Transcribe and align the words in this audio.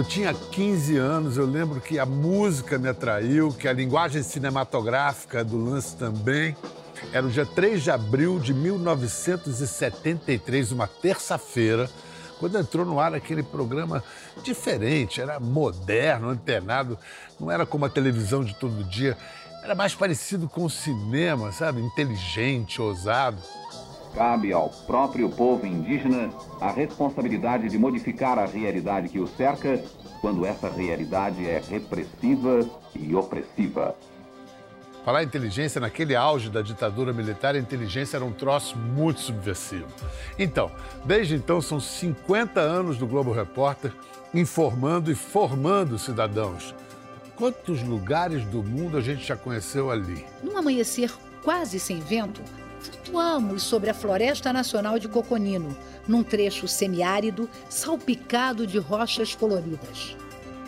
Eu 0.00 0.04
tinha 0.04 0.32
15 0.32 0.96
anos, 0.96 1.36
eu 1.36 1.44
lembro 1.44 1.78
que 1.78 1.98
a 1.98 2.06
música 2.06 2.78
me 2.78 2.88
atraiu, 2.88 3.52
que 3.52 3.68
a 3.68 3.72
linguagem 3.74 4.22
cinematográfica 4.22 5.44
do 5.44 5.62
lance 5.62 5.94
também. 5.94 6.56
Era 7.12 7.26
o 7.26 7.30
dia 7.30 7.44
3 7.44 7.82
de 7.82 7.90
abril 7.90 8.38
de 8.38 8.54
1973, 8.54 10.70
uma 10.72 10.86
terça-feira, 10.86 11.90
quando 12.38 12.58
entrou 12.58 12.86
no 12.86 13.00
ar 13.00 13.14
aquele 13.14 13.42
programa 13.42 14.02
diferente, 14.42 15.20
era 15.20 15.40
moderno, 15.40 16.30
antenado, 16.30 16.96
não 17.38 17.50
era 17.50 17.66
como 17.66 17.84
a 17.84 17.90
televisão 17.90 18.42
de 18.44 18.54
todo 18.54 18.84
dia, 18.84 19.18
era 19.62 19.74
mais 19.74 19.94
parecido 19.94 20.48
com 20.48 20.64
o 20.64 20.70
cinema, 20.70 21.52
sabe? 21.52 21.82
Inteligente, 21.82 22.80
ousado. 22.80 23.36
Cabe 24.14 24.50
ao 24.52 24.70
próprio 24.70 25.28
povo 25.28 25.66
indígena 25.66 26.30
a 26.60 26.70
responsabilidade 26.70 27.68
de 27.68 27.78
modificar 27.78 28.38
a 28.38 28.46
realidade 28.46 29.08
que 29.08 29.20
o 29.20 29.26
cerca 29.26 29.82
quando 30.20 30.46
essa 30.46 30.68
realidade 30.68 31.46
é 31.46 31.62
repressiva 31.68 32.60
e 32.94 33.14
opressiva. 33.14 33.94
Falar 35.04 35.22
inteligência, 35.22 35.80
naquele 35.80 36.14
auge 36.14 36.50
da 36.50 36.60
ditadura 36.60 37.12
militar, 37.12 37.54
a 37.54 37.58
inteligência 37.58 38.18
era 38.18 38.24
um 38.24 38.32
troço 38.32 38.76
muito 38.76 39.20
subversivo. 39.20 39.86
Então, 40.38 40.70
desde 41.04 41.34
então, 41.34 41.60
são 41.60 41.80
50 41.80 42.60
anos 42.60 42.98
do 42.98 43.06
Globo 43.06 43.32
Repórter 43.32 43.92
informando 44.34 45.10
e 45.10 45.14
formando 45.14 45.98
cidadãos. 45.98 46.74
Quantos 47.34 47.82
lugares 47.82 48.44
do 48.44 48.62
mundo 48.62 48.98
a 48.98 49.00
gente 49.00 49.26
já 49.26 49.36
conheceu 49.36 49.90
ali? 49.90 50.26
Num 50.42 50.58
amanhecer 50.58 51.10
quase 51.42 51.80
sem 51.80 51.98
vento, 52.00 52.42
flutuamos 52.80 53.62
sobre 53.62 53.88
a 53.88 53.94
Floresta 53.94 54.52
Nacional 54.52 54.98
de 54.98 55.08
Coconino, 55.08 55.74
num 56.06 56.22
trecho 56.22 56.68
semiárido 56.68 57.48
salpicado 57.68 58.66
de 58.66 58.78
rochas 58.78 59.34
coloridas. 59.34 60.14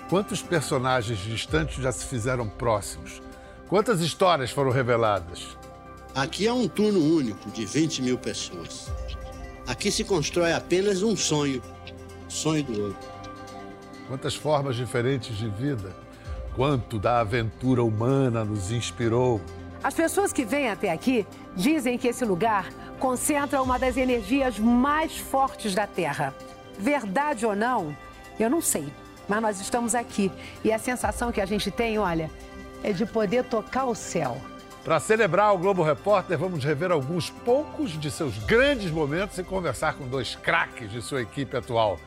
Quantos 0.08 0.42
personagens 0.42 1.18
distantes 1.18 1.82
já 1.82 1.92
se 1.92 2.06
fizeram 2.06 2.48
próximos? 2.48 3.20
Quantas 3.72 4.02
histórias 4.02 4.50
foram 4.50 4.70
reveladas? 4.70 5.56
Aqui 6.14 6.46
é 6.46 6.52
um 6.52 6.68
turno 6.68 7.00
único 7.00 7.50
de 7.50 7.64
20 7.64 8.02
mil 8.02 8.18
pessoas. 8.18 8.92
Aqui 9.66 9.90
se 9.90 10.04
constrói 10.04 10.52
apenas 10.52 11.02
um 11.02 11.16
sonho, 11.16 11.62
sonho 12.28 12.62
do 12.64 12.82
outro. 12.88 13.08
Quantas 14.08 14.34
formas 14.34 14.76
diferentes 14.76 15.38
de 15.38 15.48
vida? 15.48 15.90
Quanto 16.54 16.98
da 16.98 17.20
aventura 17.20 17.82
humana 17.82 18.44
nos 18.44 18.70
inspirou? 18.70 19.40
As 19.82 19.94
pessoas 19.94 20.34
que 20.34 20.44
vêm 20.44 20.68
até 20.68 20.92
aqui 20.92 21.26
dizem 21.56 21.96
que 21.96 22.08
esse 22.08 22.26
lugar 22.26 22.68
concentra 23.00 23.62
uma 23.62 23.78
das 23.78 23.96
energias 23.96 24.58
mais 24.58 25.16
fortes 25.16 25.74
da 25.74 25.86
Terra. 25.86 26.34
Verdade 26.78 27.46
ou 27.46 27.56
não, 27.56 27.96
eu 28.38 28.50
não 28.50 28.60
sei. 28.60 28.92
Mas 29.26 29.40
nós 29.40 29.60
estamos 29.62 29.94
aqui 29.94 30.30
e 30.62 30.70
a 30.70 30.78
sensação 30.78 31.32
que 31.32 31.40
a 31.40 31.46
gente 31.46 31.70
tem, 31.70 31.98
olha, 31.98 32.30
é 32.82 32.92
de 32.92 33.06
poder 33.06 33.44
tocar 33.44 33.84
o 33.84 33.94
céu. 33.94 34.40
Para 34.84 34.98
celebrar 34.98 35.54
o 35.54 35.58
Globo 35.58 35.82
Repórter, 35.82 36.36
vamos 36.36 36.64
rever 36.64 36.90
alguns 36.90 37.30
poucos 37.30 37.92
de 37.92 38.10
seus 38.10 38.36
grandes 38.38 38.90
momentos 38.90 39.38
e 39.38 39.44
conversar 39.44 39.94
com 39.94 40.08
dois 40.08 40.34
craques 40.34 40.90
de 40.90 41.00
sua 41.00 41.22
equipe 41.22 41.56
atual. 41.56 42.00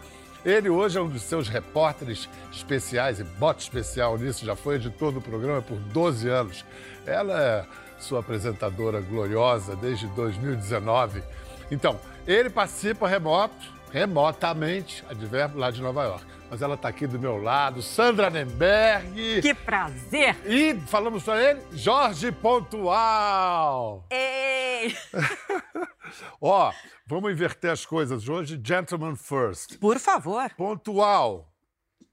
Ele 0.44 0.70
hoje 0.70 0.98
é 0.98 1.02
um 1.02 1.08
dos 1.08 1.24
seus 1.24 1.48
repórteres 1.48 2.30
especiais 2.52 3.20
e 3.20 3.24
bote 3.24 3.64
especial 3.64 4.18
nisso, 4.18 4.46
já 4.46 4.56
foi 4.56 4.76
editor 4.76 5.12
do 5.12 5.22
programa 5.22 5.62
por 5.62 5.78
12 5.78 6.28
anos. 6.28 6.66
Ela 7.06 7.42
é 7.42 7.66
sua 7.98 8.20
apresentadora 8.20 9.00
gloriosa 9.00 9.76
desde 9.76 10.06
2019. 10.08 11.24
Então, 11.72 12.00
ele 12.28 12.50
participa 12.50 13.08
remoto, 13.08 13.74
remotamente, 13.92 15.04
advérbio 15.10 15.58
lá 15.58 15.72
de 15.72 15.82
Nova 15.82 16.04
York. 16.04 16.26
Mas 16.50 16.62
ela 16.62 16.76
está 16.76 16.90
aqui 16.90 17.08
do 17.08 17.20
meu 17.20 17.38
lado, 17.38 17.82
Sandra 17.82 18.30
Nemberg. 18.30 19.42
Que 19.42 19.54
prazer! 19.54 20.36
E 20.46 20.80
falamos 20.88 21.24
para 21.24 21.44
ele, 21.44 21.62
Jorge 21.74 22.32
Pontual. 22.32 24.06
Ei! 24.12 24.96
Ó, 26.40 26.72
vamos 27.08 27.32
inverter 27.32 27.72
as 27.72 27.86
coisas 27.86 28.30
hoje. 28.30 28.60
Gentleman 28.64 29.16
first. 29.16 29.78
Por 29.80 30.00
favor. 30.00 30.50
Pontual. 30.56 31.52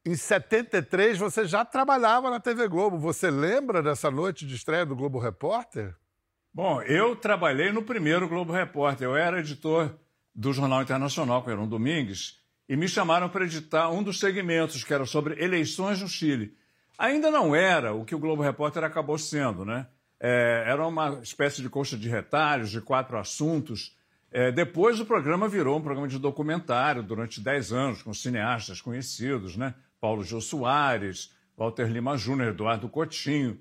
Em 0.04 0.16
73 0.16 1.18
você 1.18 1.44
já 1.44 1.64
trabalhava 1.64 2.30
na 2.30 2.40
TV 2.40 2.66
Globo. 2.66 2.98
Você 2.98 3.30
lembra 3.30 3.82
dessa 3.82 4.10
noite 4.10 4.46
de 4.46 4.56
estreia 4.56 4.84
do 4.84 4.96
Globo 4.96 5.18
Repórter? 5.18 5.94
Bom, 6.52 6.82
eu 6.82 7.14
trabalhei 7.14 7.70
no 7.70 7.82
primeiro 7.82 8.28
Globo 8.28 8.52
Repórter. 8.52 9.06
Eu 9.06 9.16
era 9.16 9.38
editor 9.38 9.94
do 10.34 10.52
Jornal 10.52 10.82
Internacional, 10.82 11.42
com 11.42 11.50
Heron 11.50 11.68
Domingues, 11.68 12.40
e 12.68 12.76
me 12.76 12.88
chamaram 12.88 13.28
para 13.28 13.44
editar 13.44 13.90
um 13.90 14.02
dos 14.02 14.18
segmentos, 14.18 14.82
que 14.82 14.94
era 14.94 15.04
sobre 15.04 15.42
eleições 15.42 16.00
no 16.00 16.08
Chile. 16.08 16.56
Ainda 16.98 17.30
não 17.30 17.54
era 17.54 17.92
o 17.92 18.04
que 18.04 18.14
o 18.14 18.18
Globo 18.18 18.42
Repórter 18.42 18.84
acabou 18.84 19.18
sendo, 19.18 19.64
né? 19.64 19.86
É, 20.20 20.64
era 20.66 20.86
uma 20.86 21.20
espécie 21.22 21.60
de 21.60 21.68
coxa 21.68 21.96
de 21.96 22.08
retalhos, 22.08 22.70
de 22.70 22.80
quatro 22.80 23.18
assuntos. 23.18 23.96
É, 24.30 24.52
depois 24.52 25.00
o 25.00 25.04
programa 25.04 25.48
virou 25.48 25.78
um 25.78 25.82
programa 25.82 26.06
de 26.06 26.18
documentário 26.18 27.02
durante 27.02 27.40
dez 27.40 27.72
anos, 27.72 28.02
com 28.02 28.14
cineastas 28.14 28.80
conhecidos, 28.80 29.56
né? 29.56 29.74
Paulo 30.00 30.22
Gil 30.22 30.40
Soares, 30.40 31.34
Walter 31.56 31.88
Lima 31.88 32.16
Júnior, 32.16 32.50
Eduardo 32.50 32.88
Coutinho. 32.88 33.60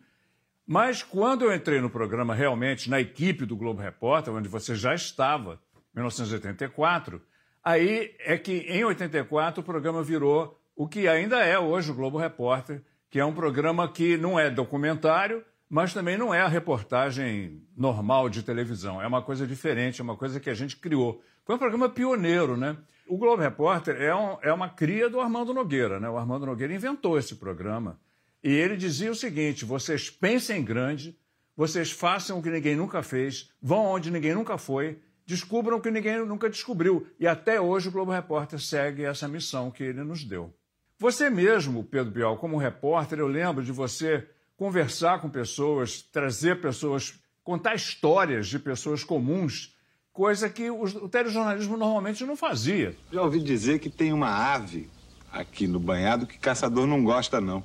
Mas 0.65 1.03
quando 1.03 1.45
eu 1.45 1.53
entrei 1.53 1.81
no 1.81 1.89
programa 1.89 2.33
realmente, 2.33 2.89
na 2.89 3.01
equipe 3.01 3.45
do 3.45 3.57
Globo 3.57 3.81
Repórter, 3.81 4.33
onde 4.33 4.47
você 4.47 4.75
já 4.75 4.93
estava, 4.93 5.59
1984, 5.93 7.21
aí 7.63 8.15
é 8.19 8.37
que 8.37 8.59
em 8.67 8.83
84 8.83 9.61
o 9.61 9.63
programa 9.63 10.03
virou 10.03 10.59
o 10.75 10.87
que 10.87 11.07
ainda 11.07 11.39
é 11.39 11.59
hoje 11.59 11.91
o 11.91 11.95
Globo 11.95 12.17
Repórter, 12.17 12.81
que 13.09 13.19
é 13.19 13.25
um 13.25 13.33
programa 13.33 13.91
que 13.91 14.17
não 14.17 14.39
é 14.39 14.49
documentário, 14.49 15.43
mas 15.69 15.93
também 15.93 16.17
não 16.17 16.33
é 16.33 16.41
a 16.41 16.47
reportagem 16.47 17.61
normal 17.77 18.29
de 18.29 18.43
televisão. 18.43 19.01
É 19.01 19.07
uma 19.07 19.21
coisa 19.21 19.45
diferente, 19.45 20.01
é 20.01 20.03
uma 20.03 20.17
coisa 20.17 20.39
que 20.39 20.49
a 20.49 20.53
gente 20.53 20.77
criou. 20.77 21.21
Foi 21.45 21.55
um 21.55 21.59
programa 21.59 21.89
pioneiro, 21.89 22.57
né? 22.57 22.77
O 23.07 23.17
Globo 23.17 23.41
Repórter 23.41 24.01
é, 24.01 24.15
um, 24.15 24.37
é 24.41 24.53
uma 24.53 24.69
cria 24.69 25.09
do 25.09 25.19
Armando 25.19 25.53
Nogueira, 25.53 25.99
né? 25.99 26.09
O 26.09 26.17
Armando 26.17 26.45
Nogueira 26.45 26.73
inventou 26.73 27.17
esse 27.17 27.35
programa. 27.35 27.99
E 28.43 28.49
ele 28.49 28.75
dizia 28.75 29.11
o 29.11 29.15
seguinte: 29.15 29.65
vocês 29.65 30.09
pensem 30.09 30.63
grande, 30.63 31.17
vocês 31.55 31.91
façam 31.91 32.39
o 32.39 32.41
que 32.41 32.49
ninguém 32.49 32.75
nunca 32.75 33.03
fez, 33.03 33.51
vão 33.61 33.85
onde 33.85 34.09
ninguém 34.09 34.33
nunca 34.33 34.57
foi, 34.57 34.99
descubram 35.31 35.77
o 35.77 35.81
que 35.81 35.89
ninguém 35.89 36.25
nunca 36.25 36.49
descobriu. 36.49 37.07
E 37.17 37.25
até 37.25 37.59
hoje 37.59 37.87
o 37.87 37.91
Globo 37.91 38.11
Repórter 38.11 38.59
segue 38.59 39.05
essa 39.05 39.29
missão 39.29 39.71
que 39.71 39.81
ele 39.81 40.03
nos 40.03 40.25
deu. 40.25 40.53
Você 40.99 41.29
mesmo, 41.29 41.85
Pedro 41.85 42.11
Bial, 42.11 42.37
como 42.37 42.57
repórter, 42.57 43.19
eu 43.19 43.27
lembro 43.27 43.63
de 43.63 43.71
você 43.71 44.27
conversar 44.57 45.21
com 45.21 45.29
pessoas, 45.29 46.01
trazer 46.01 46.59
pessoas, 46.59 47.13
contar 47.43 47.75
histórias 47.75 48.47
de 48.47 48.59
pessoas 48.59 49.05
comuns, 49.05 49.73
coisa 50.11 50.49
que 50.49 50.69
o 50.69 51.07
telejornalismo 51.07 51.77
normalmente 51.77 52.25
não 52.25 52.35
fazia. 52.35 52.95
Já 53.11 53.21
ouvi 53.21 53.39
dizer 53.39 53.79
que 53.79 53.89
tem 53.89 54.11
uma 54.11 54.29
ave 54.53 54.89
aqui 55.31 55.65
no 55.65 55.79
banhado 55.79 56.27
que 56.27 56.37
caçador 56.37 56.85
não 56.85 57.05
gosta, 57.05 57.39
não. 57.39 57.63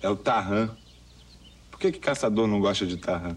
É 0.00 0.08
o 0.08 0.16
tarrã. 0.16 0.70
Por 1.72 1.80
que, 1.80 1.90
que 1.90 1.98
caçador 1.98 2.46
não 2.46 2.60
gosta 2.60 2.86
de 2.86 2.96
tarrã? 2.96 3.36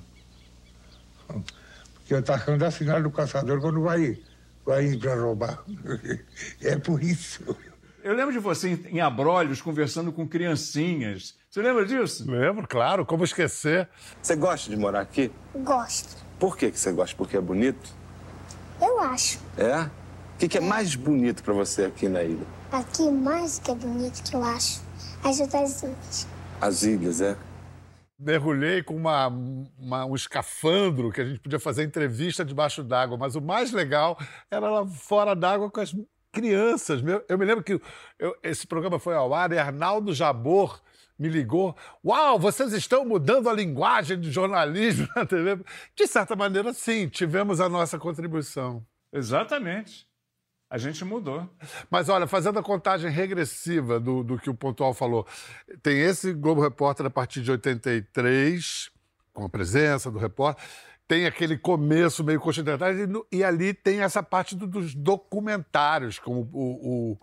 Porque 2.05 2.13
o 2.13 2.21
tarrã 2.21 2.55
dá 2.55 2.69
sinal 2.69 3.01
do 3.01 3.09
caçador 3.09 3.59
quando 3.59 3.81
vai, 3.81 4.15
vai 4.63 4.85
ir 4.85 4.99
para 4.99 5.19
roubar. 5.19 5.63
É 6.61 6.77
por 6.77 7.01
isso. 7.01 7.43
Eu 8.03 8.13
lembro 8.13 8.31
de 8.31 8.37
você 8.37 8.79
em 8.91 9.01
abrolhos 9.01 9.59
conversando 9.59 10.11
com 10.11 10.27
criancinhas. 10.27 11.35
Você 11.49 11.63
lembra 11.63 11.83
disso? 11.83 12.29
Lembro, 12.29 12.67
claro. 12.67 13.03
Como 13.07 13.23
esquecer? 13.23 13.89
Você 14.21 14.35
gosta 14.35 14.69
de 14.69 14.77
morar 14.77 15.01
aqui? 15.01 15.31
Gosto. 15.55 16.15
Por 16.39 16.55
que, 16.55 16.69
que 16.69 16.79
você 16.79 16.91
gosta? 16.91 17.15
Porque 17.17 17.37
é 17.37 17.41
bonito? 17.41 17.89
Eu 18.79 18.99
acho. 18.99 19.39
É? 19.57 19.81
O 19.81 20.37
que, 20.37 20.47
que 20.47 20.59
é 20.59 20.61
mais 20.61 20.93
bonito 20.93 21.41
para 21.41 21.55
você 21.55 21.85
aqui 21.85 22.07
na 22.07 22.21
ilha? 22.21 22.45
Aqui, 22.71 23.09
mais 23.09 23.57
que 23.57 23.71
é 23.71 23.75
bonito 23.75 24.21
que 24.21 24.35
eu 24.35 24.43
acho, 24.43 24.79
as 25.23 25.39
outras 25.39 25.81
ilhas. 25.81 26.27
As 26.61 26.83
ilhas, 26.83 27.21
é? 27.21 27.35
Mergulhei 28.17 28.81
com 28.81 28.95
uma, 28.95 29.27
uma, 29.27 30.05
um 30.05 30.15
escafandro 30.15 31.11
que 31.11 31.19
a 31.19 31.25
gente 31.25 31.39
podia 31.39 31.59
fazer 31.59 31.83
entrevista 31.83 32.45
debaixo 32.45 32.83
d'água, 32.83 33.17
mas 33.17 33.35
o 33.35 33.41
mais 33.41 33.71
legal 33.73 34.17
era 34.49 34.69
lá 34.69 34.87
fora 34.87 35.35
d'água 35.35 35.69
com 35.69 35.81
as 35.81 35.93
crianças. 36.31 37.01
Eu 37.27 37.37
me 37.37 37.45
lembro 37.45 37.63
que 37.63 37.79
eu, 38.17 38.35
esse 38.41 38.65
programa 38.65 38.99
foi 38.99 39.15
ao 39.15 39.33
ar 39.33 39.51
e 39.51 39.57
Arnaldo 39.57 40.13
Jabor 40.13 40.81
me 41.17 41.29
ligou. 41.29 41.75
Uau, 42.03 42.37
vocês 42.37 42.73
estão 42.73 43.05
mudando 43.05 43.49
a 43.49 43.53
linguagem 43.53 44.19
do 44.19 44.31
jornalismo 44.31 45.07
na 45.15 45.25
TV. 45.25 45.59
De 45.95 46.07
certa 46.07 46.35
maneira, 46.35 46.73
sim, 46.73 47.07
tivemos 47.07 47.59
a 47.59 47.69
nossa 47.69 47.97
contribuição. 47.97 48.85
Exatamente. 49.11 50.07
A 50.75 50.77
gente 50.77 51.05
mudou. 51.05 51.49
Mas 51.89 52.09
olha, 52.09 52.27
fazendo 52.27 52.59
a 52.59 52.63
contagem 52.63 53.09
regressiva 53.09 53.97
do, 53.97 54.23
do 54.23 54.37
que 54.37 54.49
o 54.49 54.53
Pontual 54.53 54.93
falou, 54.93 55.25
tem 55.81 55.99
esse 56.01 56.33
Globo 56.33 56.61
Repórter 56.61 57.05
a 57.05 57.09
partir 57.09 57.41
de 57.41 57.49
83, 57.49 58.89
com 59.33 59.45
a 59.45 59.49
presença 59.49 60.11
do 60.11 60.19
repórter. 60.19 60.63
Tem 61.07 61.25
aquele 61.27 61.57
começo 61.57 62.23
meio 62.25 62.39
continental 62.41 62.89
e, 62.91 63.37
e 63.37 63.43
ali 63.43 63.73
tem 63.73 64.01
essa 64.01 64.21
parte 64.21 64.53
do- 64.55 64.67
dos 64.67 64.93
documentários, 64.95 66.19
como 66.19 66.49
o, 66.51 67.13
o 67.13 67.17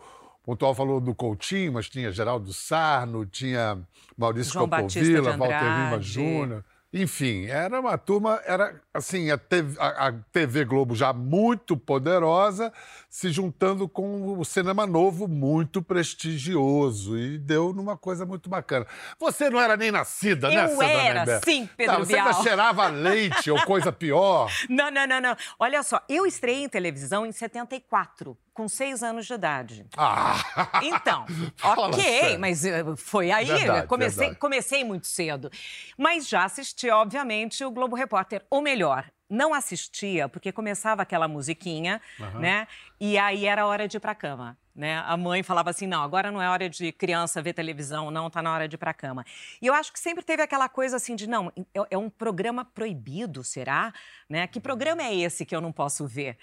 Pontual 0.45 0.75
falou 0.75 1.01
do 1.01 1.15
Coutinho, 1.15 1.73
mas 1.75 1.89
tinha 1.91 2.11
Geraldo 2.11 2.53
Sarno, 2.55 3.27
tinha 3.27 3.79
Maurício 4.17 4.53
João 4.55 4.69
Copovilla, 4.69 5.37
Walter 5.37 5.63
Lima. 5.65 6.01
Júnior. 6.01 6.65
Enfim, 6.94 7.47
era 7.47 7.81
uma 7.81 7.97
turma, 7.97 8.39
era 8.44 8.79
assim, 8.93 9.31
a 9.31 9.39
TV, 9.39 9.77
a- 9.81 10.09
a 10.09 10.12
TV 10.31 10.62
Globo 10.65 10.94
já 10.94 11.11
muito 11.12 11.75
poderosa, 11.75 12.71
se 13.09 13.31
juntando 13.33 13.89
com 13.89 14.39
o 14.39 14.44
cinema 14.44 14.87
novo 14.87 15.27
muito 15.27 15.81
prestigioso 15.81 17.17
e 17.19 17.39
deu 17.39 17.73
numa 17.73 17.97
coisa 17.97 18.27
muito 18.27 18.50
bacana. 18.50 18.87
Você 19.19 19.49
não 19.49 19.59
era 19.59 19.77
nem 19.77 19.91
nascida, 19.91 20.49
né, 20.50 20.65
Eu 20.65 20.69
Sandra 20.69 20.87
era, 20.87 21.41
sim, 21.43 21.69
Pedro 21.77 21.94
não, 21.94 22.05
Você 22.05 22.15
ainda 22.17 22.31
Bial. 22.31 22.43
cheirava 22.43 22.87
leite 22.93 23.50
ou 23.50 23.61
coisa 23.65 23.91
pior. 23.91 24.50
Não, 24.69 24.91
não, 24.91 25.06
não, 25.06 25.21
não. 25.21 25.37
Olha 25.59 25.83
só, 25.83 25.99
eu 26.09 26.27
estreiei 26.27 26.65
em 26.65 26.69
televisão 26.69 27.25
em 27.25 27.33
74, 27.33 28.37
com 28.55 28.69
seis 28.69 29.03
anos 29.03 29.27
de 29.27 29.35
idade. 29.35 29.87
Ah! 29.97 30.39
Então, 30.83 31.25
ok, 31.63 32.03
sério. 32.03 32.41
mas 32.41 32.65
eh, 32.65 32.85
foi 32.97 33.31
aí, 33.31 33.47
Verdade, 33.47 33.87
comecei, 33.87 34.19
verdade. 34.19 34.39
comecei 34.41 34.85
muito 34.85 35.07
cedo. 35.07 35.51
Mas 35.97 36.29
já 36.29 36.45
assisti, 36.45 36.91
obviamente, 36.91 37.65
o 37.65 37.71
Globo 37.71 37.95
Repórter. 37.95 38.45
Ou 38.51 38.61
melhor, 38.61 39.05
não 39.31 39.55
assistia, 39.55 40.29
porque 40.29 40.51
começava 40.53 41.03
aquela 41.03 41.29
musiquinha, 41.29 42.01
Aham. 42.21 42.41
né? 42.41 42.67
E 43.01 43.17
aí 43.17 43.47
era 43.47 43.65
hora 43.67 43.87
de 43.87 43.97
ir 43.97 44.01
pra 44.01 44.15
cama. 44.15 44.59
Né? 44.75 44.99
A 45.07 45.17
mãe 45.17 45.43
falava 45.43 45.71
assim: 45.71 45.87
não, 45.87 46.03
agora 46.03 46.31
não 46.33 46.41
é 46.43 46.49
hora 46.49 46.69
de 46.69 46.91
criança 46.93 47.41
ver 47.43 47.53
televisão, 47.53 48.11
não, 48.11 48.29
tá 48.31 48.43
na 48.43 48.53
hora 48.53 48.67
de 48.67 48.75
ir 48.75 48.79
pra 48.79 48.93
cama. 48.95 49.25
E 49.61 49.67
eu 49.67 49.75
acho 49.75 49.93
que 49.93 50.01
sempre 50.01 50.25
teve 50.25 50.43
aquela 50.43 50.69
coisa 50.69 50.97
assim 50.97 51.15
de: 51.15 51.29
não, 51.29 51.53
é, 51.57 51.81
é 51.91 51.99
um 51.99 52.09
programa 52.11 52.65
proibido, 52.65 53.45
será? 53.45 53.93
Né? 54.29 54.47
Que 54.47 54.59
programa 54.59 55.03
é 55.03 55.15
esse 55.15 55.45
que 55.45 55.55
eu 55.55 55.61
não 55.61 55.71
posso 55.73 56.07
ver? 56.07 56.37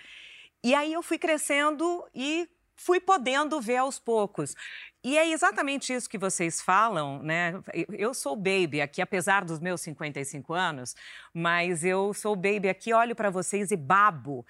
E 0.64 0.74
aí 0.76 0.94
eu 0.94 1.02
fui 1.04 1.18
crescendo 1.18 2.06
e 2.14 2.50
fui 2.76 3.00
podendo 3.00 3.60
ver 3.62 3.78
aos 3.78 4.00
poucos. 4.00 4.56
E 5.04 5.18
é 5.18 5.30
exatamente 5.32 5.94
isso 5.94 6.10
que 6.10 6.18
vocês 6.18 6.62
falam, 6.62 7.22
né? 7.24 7.54
Eu- 7.74 8.14
sou 8.14 8.36
baby 8.36 8.82
aqui, 8.82 9.02
apesar 9.02 9.46
dos 9.46 9.60
meus 9.60 9.82
55 9.82 10.54
anos, 10.54 10.96
mas 11.34 11.84
eu 11.86 12.14
sou 12.14 12.36
baby 12.36 12.68
aqui, 12.70 12.94
olho 12.94 13.16
para 13.16 13.30
vocês 13.30 13.72
e 13.72 13.78
babo. 13.78 14.46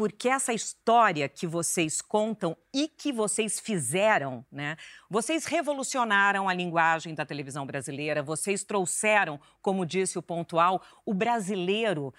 Porque 0.00 0.30
essa 0.30 0.50
história 0.54 1.28
que 1.28 1.46
vocês 1.46 2.00
contam 2.00 2.56
e 2.72 2.88
que 2.88 3.12
vocês 3.12 3.60
fizeram, 3.60 4.42
né? 4.50 4.78
Vocês 5.10 5.44
revolucionaram 5.44 6.48
a 6.48 6.54
linguagem 6.54 7.14
da 7.14 7.26
televisão 7.26 7.66
brasileira, 7.66 8.22
vocês 8.22 8.64
trouxeram, 8.64 9.38
como 9.60 9.84
disse 9.84 10.18
o 10.18 10.22
pontual, 10.22 10.80
o 11.04 11.12
brasileiro 11.12 12.14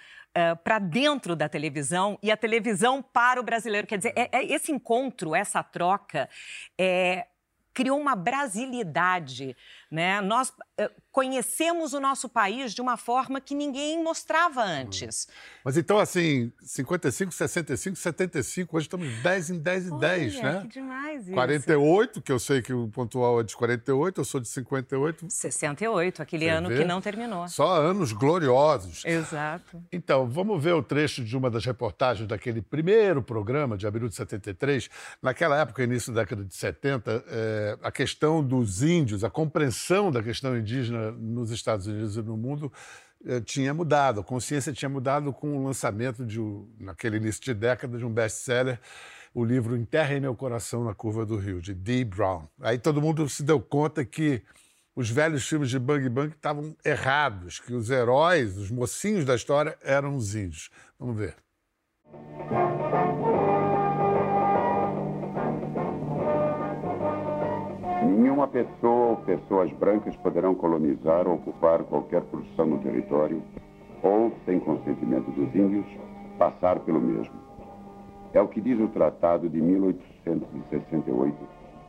para 0.63 0.77
dentro 0.77 1.35
da 1.35 1.49
televisão 1.49 2.19
e 2.21 2.31
a 2.31 2.37
televisão 2.37 3.01
para 3.01 3.39
o 3.41 3.43
brasileiro. 3.43 3.87
Quer 3.87 3.97
dizer, 3.97 4.13
é- 4.15 4.29
é 4.31 4.45
esse 4.45 4.71
encontro, 4.71 5.35
essa 5.35 5.63
troca, 5.63 6.29
é, 6.77 7.25
criou 7.73 7.99
uma 7.99 8.15
brasilidade, 8.15 9.55
né? 9.89 10.21
Nós 10.21 10.51
eh, 10.77 10.91
conhecemos 11.11 11.93
o 11.93 11.99
nosso 11.99 12.29
país 12.29 12.73
de 12.73 12.81
uma 12.81 12.97
forma 12.97 13.39
que 13.41 13.53
ninguém 13.53 14.01
mostrava 14.03 14.63
antes. 14.63 15.27
Mas 15.63 15.77
então, 15.77 15.99
assim, 15.99 16.51
55, 16.61 17.31
65, 17.31 17.95
75, 17.97 18.77
hoje 18.77 18.87
estamos 18.87 19.07
10 19.21 19.49
em 19.51 19.59
10 19.59 19.87
em 19.87 19.97
10, 19.99 20.35
Olha, 20.35 20.43
né? 20.43 20.61
que 20.61 20.67
demais 20.67 21.23
isso. 21.23 21.33
48, 21.33 22.21
que 22.21 22.31
eu 22.31 22.39
sei 22.39 22.61
que 22.61 22.73
o 22.73 22.87
pontual 22.89 23.39
é 23.39 23.43
de 23.43 23.55
48, 23.55 24.21
eu 24.21 24.25
sou 24.25 24.39
de 24.39 24.47
58. 24.47 25.25
68, 25.29 26.21
aquele 26.21 26.45
Você 26.45 26.51
ano 26.51 26.69
vê? 26.69 26.77
que 26.77 26.85
não 26.85 27.01
terminou. 27.01 27.47
Só 27.47 27.81
anos 27.81 28.11
gloriosos. 28.11 29.03
Exato. 29.05 29.81
Então, 29.91 30.27
vamos 30.27 30.61
ver 30.63 30.73
o 30.73 30.83
trecho 30.83 31.23
de 31.23 31.35
uma 31.37 31.49
das 31.49 31.65
reportagens 31.65 32.27
daquele 32.27 32.61
primeiro 32.61 33.21
programa 33.21 33.77
de 33.77 33.85
abril 33.85 34.07
de 34.07 34.15
73. 34.15 34.89
Naquela 35.21 35.59
época, 35.59 35.83
início 35.83 36.13
da 36.13 36.21
década 36.21 36.43
de 36.43 36.55
70, 36.55 37.25
a 37.81 37.91
questão 37.91 38.43
dos 38.43 38.81
índios, 38.81 39.23
a 39.23 39.29
compreensão 39.29 40.11
da 40.11 40.21
questão 40.21 40.57
indígena 40.57 41.11
nos 41.11 41.51
Estados 41.51 41.87
Unidos 41.87 42.17
e 42.17 42.21
no 42.21 42.37
mundo 42.37 42.71
eh, 43.25 43.41
tinha 43.41 43.73
mudado. 43.73 44.19
A 44.21 44.23
consciência 44.23 44.73
tinha 44.73 44.89
mudado 44.89 45.31
com 45.31 45.57
o 45.57 45.63
lançamento, 45.63 46.25
de, 46.25 46.39
naquele 46.79 47.17
início 47.17 47.43
de 47.43 47.53
década, 47.53 47.97
de 47.97 48.05
um 48.05 48.11
best-seller, 48.11 48.79
o 49.33 49.45
livro 49.45 49.77
Enterra 49.77 50.13
em 50.13 50.19
Meu 50.19 50.35
Coração 50.35 50.83
na 50.83 50.93
Curva 50.93 51.25
do 51.25 51.37
Rio, 51.37 51.61
de 51.61 51.73
Dee 51.73 52.03
Brown. 52.03 52.47
Aí 52.59 52.77
todo 52.77 53.01
mundo 53.01 53.27
se 53.29 53.43
deu 53.43 53.59
conta 53.59 54.03
que 54.03 54.41
os 54.95 55.09
velhos 55.09 55.47
filmes 55.47 55.69
de 55.69 55.79
Bang 55.79 56.07
Bang 56.09 56.33
estavam 56.33 56.75
errados, 56.83 57.59
que 57.59 57.73
os 57.73 57.89
heróis, 57.89 58.57
os 58.57 58.69
mocinhos 58.69 59.23
da 59.23 59.35
história 59.35 59.77
eram 59.81 60.15
os 60.15 60.35
índios. 60.35 60.69
Vamos 60.99 61.15
ver. 61.15 61.35
Nenhuma 68.11 68.45
pessoa 68.45 69.11
ou 69.11 69.15
pessoas 69.17 69.71
brancas 69.71 70.13
poderão 70.17 70.53
colonizar 70.53 71.25
ou 71.29 71.35
ocupar 71.35 71.81
qualquer 71.83 72.21
porção 72.23 72.65
no 72.65 72.77
território 72.79 73.41
ou, 74.03 74.33
sem 74.45 74.59
consentimento 74.59 75.31
dos 75.31 75.55
índios, 75.55 75.85
passar 76.37 76.79
pelo 76.81 76.99
mesmo. 76.99 77.33
É 78.33 78.41
o 78.41 78.49
que 78.49 78.59
diz 78.59 78.77
o 78.81 78.89
Tratado 78.89 79.47
de 79.47 79.61
1868, 79.61 81.37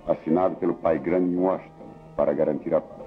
assinado 0.06 0.54
pelo 0.56 0.74
pai 0.74 0.96
grande 1.00 1.34
em 1.34 1.38
Washington, 1.38 1.86
para 2.16 2.32
garantir 2.32 2.72
a 2.72 2.80
paz. 2.80 3.02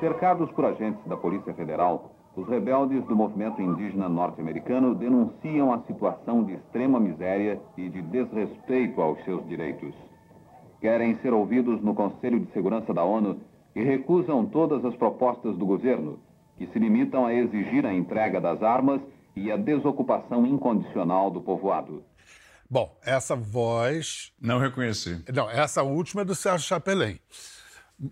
Cercados 0.00 0.50
por 0.50 0.64
agentes 0.64 1.06
da 1.06 1.16
Polícia 1.16 1.54
Federal, 1.54 2.10
os 2.34 2.48
rebeldes 2.48 3.04
do 3.06 3.14
movimento 3.14 3.60
indígena 3.60 4.08
norte-americano 4.08 4.94
denunciam 4.94 5.72
a 5.72 5.82
situação 5.82 6.44
de 6.44 6.54
extrema 6.54 6.98
miséria 6.98 7.60
e 7.76 7.88
de 7.88 8.00
desrespeito 8.02 9.00
aos 9.02 9.22
seus 9.24 9.46
direitos. 9.48 9.94
Querem 10.80 11.16
ser 11.20 11.32
ouvidos 11.32 11.80
no 11.82 11.94
Conselho 11.94 12.40
de 12.40 12.50
Segurança 12.52 12.92
da 12.94 13.04
ONU 13.04 13.40
e 13.76 13.82
recusam 13.82 14.46
todas 14.46 14.84
as 14.84 14.94
propostas 14.96 15.56
do 15.56 15.66
governo, 15.66 16.18
que 16.56 16.66
se 16.66 16.78
limitam 16.78 17.26
a 17.26 17.34
exigir 17.34 17.84
a 17.86 17.92
entrega 17.94 18.40
das 18.40 18.62
armas 18.62 19.00
e 19.36 19.50
a 19.52 19.56
desocupação 19.56 20.46
incondicional 20.46 21.30
do 21.30 21.40
povoado. 21.40 22.02
Bom, 22.68 22.96
essa 23.04 23.36
voz. 23.36 24.32
Não 24.40 24.58
reconheci. 24.58 25.22
Não, 25.34 25.48
essa 25.50 25.82
última 25.82 26.22
é 26.22 26.24
do 26.24 26.34
Sérgio 26.34 26.66
Chapelin. 26.66 27.18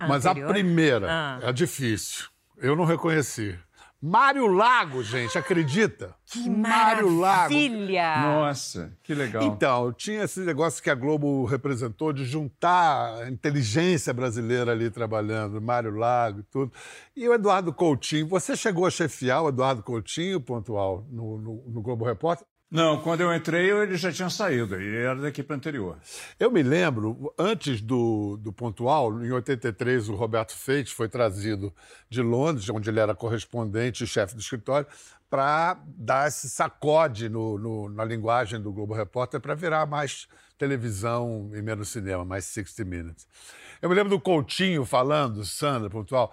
Mas 0.06 0.26
a 0.26 0.34
primeira 0.34 1.06
Ah. 1.10 1.38
é 1.42 1.52
difícil. 1.52 2.26
Eu 2.58 2.76
não 2.76 2.84
reconheci. 2.84 3.58
Mário 4.02 4.46
Lago, 4.46 5.02
gente, 5.02 5.36
acredita? 5.36 6.14
Que 6.24 6.48
Mário 6.48 7.06
Lago. 7.06 7.52
maravilha! 7.52 8.22
Nossa, 8.22 8.96
que 9.02 9.12
legal. 9.12 9.42
Então, 9.42 9.92
tinha 9.92 10.24
esse 10.24 10.40
negócio 10.40 10.82
que 10.82 10.88
a 10.88 10.94
Globo 10.94 11.44
representou 11.44 12.10
de 12.10 12.24
juntar 12.24 13.22
a 13.22 13.28
inteligência 13.28 14.14
brasileira 14.14 14.72
ali 14.72 14.90
trabalhando, 14.90 15.60
Mário 15.60 15.94
Lago 15.94 16.40
e 16.40 16.42
tudo. 16.44 16.72
E 17.14 17.28
o 17.28 17.34
Eduardo 17.34 17.74
Coutinho, 17.74 18.26
você 18.26 18.56
chegou 18.56 18.86
a 18.86 18.90
chefiar 18.90 19.42
o 19.42 19.50
Eduardo 19.50 19.82
Coutinho, 19.82 20.40
pontual, 20.40 21.04
no, 21.10 21.36
no, 21.36 21.64
no 21.68 21.82
Globo 21.82 22.06
Repórter? 22.06 22.46
Não, 22.70 23.00
quando 23.02 23.20
eu 23.22 23.34
entrei, 23.34 23.68
ele 23.68 23.96
já 23.96 24.12
tinha 24.12 24.30
saído. 24.30 24.76
Ele 24.76 24.96
era 24.96 25.16
da 25.16 25.28
equipe 25.28 25.52
anterior. 25.52 25.98
Eu 26.38 26.52
me 26.52 26.62
lembro, 26.62 27.34
antes 27.36 27.80
do, 27.80 28.36
do 28.36 28.52
Pontual, 28.52 29.20
em 29.24 29.32
83, 29.32 30.08
o 30.08 30.14
Roberto 30.14 30.56
Feite 30.56 30.94
foi 30.94 31.08
trazido 31.08 31.74
de 32.08 32.22
Londres, 32.22 32.68
onde 32.70 32.88
ele 32.88 33.00
era 33.00 33.12
correspondente 33.14 34.04
e 34.04 34.06
chefe 34.06 34.34
do 34.36 34.40
escritório, 34.40 34.86
para 35.28 35.80
dar 35.84 36.28
esse 36.28 36.48
sacode 36.48 37.28
no, 37.28 37.58
no- 37.58 37.88
na 37.88 38.04
linguagem 38.04 38.60
do 38.60 38.72
Globo 38.72 38.94
Repórter 38.94 39.40
para 39.40 39.54
virar 39.56 39.84
mais 39.86 40.28
televisão 40.56 41.50
e 41.54 41.62
menos 41.62 41.88
cinema, 41.88 42.24
mais 42.24 42.44
60 42.44 42.84
Minutes. 42.84 43.26
Eu 43.82 43.88
me 43.88 43.94
lembro 43.96 44.10
do 44.10 44.20
Coutinho 44.20 44.84
falando, 44.84 45.44
Sandra, 45.44 45.90
Pontual, 45.90 46.32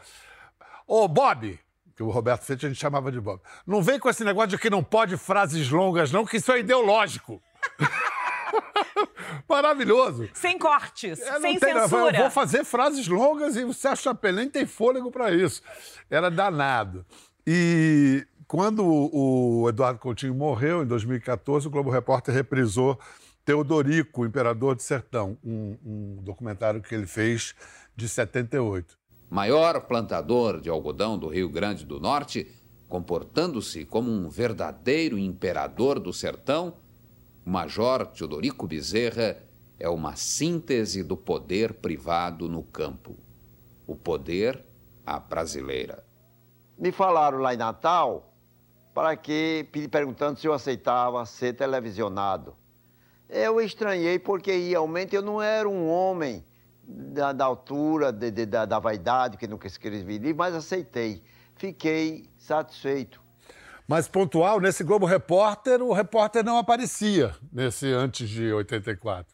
Ô, 0.85 1.07
Bob, 1.07 1.59
que 1.97 2.03
o 2.03 2.11
Roberto 2.11 2.43
Feite 2.43 2.63
a 2.63 2.69
gente 2.69 2.79
chamava 2.79 3.11
de 3.11 3.19
Bob, 3.19 3.41
não 3.65 3.81
vem 3.81 3.97
com 3.97 4.07
esse 4.07 4.23
negócio 4.23 4.51
de 4.51 4.57
que 4.59 4.69
não 4.69 4.83
pode 4.83 5.17
frases 5.17 5.67
longas, 5.67 6.11
não, 6.11 6.23
que 6.23 6.37
isso 6.37 6.51
é 6.51 6.59
ideológico. 6.59 7.41
Maravilhoso. 9.49 10.29
Sem 10.33 10.59
cortes, 10.59 11.19
É, 11.19 11.39
sem 11.39 11.59
tem, 11.59 11.73
censura. 11.73 12.15
Eu 12.15 12.21
vou 12.21 12.31
fazer 12.31 12.63
frases 12.63 13.07
longas 13.07 13.55
e 13.55 13.63
o 13.63 13.73
Sérgio 13.73 14.03
Chapelin 14.03 14.47
tem 14.47 14.67
fôlego 14.67 15.09
para 15.11 15.31
isso. 15.31 15.63
Era 16.07 16.29
danado. 16.29 17.03
E 17.45 18.27
quando 18.47 18.85
o 18.85 19.67
Eduardo 19.67 19.99
Coutinho 19.99 20.35
morreu, 20.35 20.83
em 20.83 20.85
2014, 20.85 21.67
o 21.67 21.71
Globo 21.71 21.89
Repórter 21.89 22.33
reprisou 22.33 22.99
Teodorico, 23.43 24.23
Imperador 24.23 24.75
do 24.75 24.83
Sertão, 24.83 25.35
um, 25.43 25.77
um 25.83 26.15
documentário 26.21 26.79
que 26.79 26.93
ele 26.93 27.07
fez 27.07 27.55
de 27.95 28.07
78. 28.07 28.97
Maior 29.29 29.81
plantador 29.81 30.61
de 30.61 30.69
algodão 30.69 31.17
do 31.17 31.27
Rio 31.27 31.49
Grande 31.49 31.85
do 31.85 31.99
Norte, 31.99 32.47
comportando-se 32.87 33.85
como 33.85 34.09
um 34.09 34.29
verdadeiro 34.29 35.17
imperador 35.17 35.99
do 35.99 36.13
sertão, 36.13 36.73
O 37.45 37.49
Major 37.49 38.05
Teodorico 38.05 38.67
Bezerra 38.67 39.37
é 39.79 39.87
uma 39.87 40.15
síntese 40.15 41.03
do 41.03 41.15
poder 41.15 41.73
privado 41.75 42.49
no 42.49 42.63
campo. 42.63 43.15
O 43.85 43.95
poder 43.95 44.65
à 45.05 45.19
brasileira. 45.19 46.03
Me 46.77 46.91
falaram 46.91 47.39
lá 47.39 47.53
em 47.53 47.57
Natal 47.57 48.33
para 48.93 49.15
que, 49.15 49.67
perguntando 49.89 50.39
se 50.39 50.47
eu 50.47 50.53
aceitava 50.53 51.25
ser 51.25 51.53
televisionado. 51.53 52.55
Eu 53.29 53.61
estranhei 53.61 54.19
porque 54.19 54.51
realmente 54.51 55.15
eu 55.15 55.21
não 55.21 55.41
era 55.41 55.69
um 55.69 55.89
homem 55.89 56.43
da, 56.87 57.33
da 57.33 57.43
altura, 57.43 58.11
de, 58.11 58.31
de, 58.31 58.45
da, 58.45 58.65
da, 58.65 58.79
vaidade, 58.79 59.37
que 59.37 59.47
nunca 59.47 59.67
escrevi 59.67 60.17
livro, 60.17 60.37
mas 60.37 60.55
aceitei. 60.55 61.21
Fiquei 61.55 62.29
satisfeito. 62.37 63.21
Mas 63.87 64.07
pontual, 64.07 64.59
nesse 64.59 64.83
Globo 64.83 65.05
Repórter, 65.05 65.81
o 65.81 65.93
repórter 65.93 66.43
não 66.43 66.57
aparecia 66.57 67.35
nesse 67.51 67.91
antes 67.91 68.29
de 68.29 68.51
84. 68.51 69.33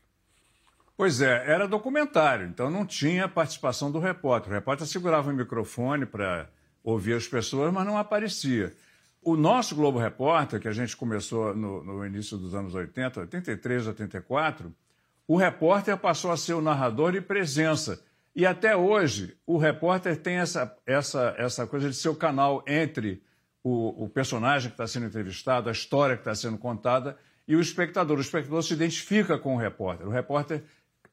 Pois 0.96 1.22
é, 1.22 1.52
era 1.52 1.68
documentário, 1.68 2.48
então 2.48 2.70
não 2.70 2.86
tinha 2.86 3.28
participação 3.28 3.92
do 3.92 4.00
repórter. 4.00 4.52
O 4.52 4.56
repórter 4.56 4.86
segurava 4.86 5.32
o 5.32 5.34
microfone 5.34 6.06
para 6.06 6.48
ouvir 6.84 7.14
as 7.14 7.28
pessoas, 7.28 7.74
mas 7.74 7.86
não 7.86 7.98
aparecia. 7.98 8.74
O 9.22 9.36
nosso 9.36 9.76
Globo 9.76 9.98
Repórter, 9.98 10.60
que 10.60 10.68
a 10.68 10.74
gente 10.74 10.98
começou 10.98 11.56
no, 11.56 11.84
no 11.84 12.06
início 12.06 12.38
dos 12.38 12.54
anos 12.54 12.76
80, 12.76 13.22
83, 13.22 13.88
84, 13.88 14.74
o 15.34 15.36
repórter 15.36 15.98
passou 15.98 16.32
a 16.32 16.38
ser 16.38 16.54
o 16.54 16.62
narrador 16.62 17.12
de 17.12 17.20
presença. 17.20 18.00
E 18.36 18.46
até 18.46 18.76
hoje, 18.76 19.36
o 19.48 19.58
repórter 19.58 20.16
tem 20.16 20.36
essa, 20.36 20.78
essa, 20.86 21.34
essa 21.40 21.66
coisa 21.66 21.90
de 21.90 21.96
ser 21.96 22.10
o 22.10 22.16
canal 22.16 22.64
entre 22.68 23.20
o, 23.64 24.04
o 24.04 24.08
personagem 24.08 24.70
que 24.70 24.76
está 24.76 24.86
sendo 24.86 25.08
entrevistado, 25.08 25.70
a 25.70 25.72
história 25.72 26.16
que 26.16 26.22
está 26.22 26.36
sendo 26.36 26.60
contada 26.60 27.18
e 27.48 27.56
o 27.56 27.60
espectador. 27.60 28.20
O 28.20 28.22
espectador 28.22 28.62
se 28.62 28.76
identifica 28.76 29.36
com 29.36 29.56
o 29.56 29.58
repórter. 29.58 30.08
O 30.08 30.12
repórter 30.12 30.66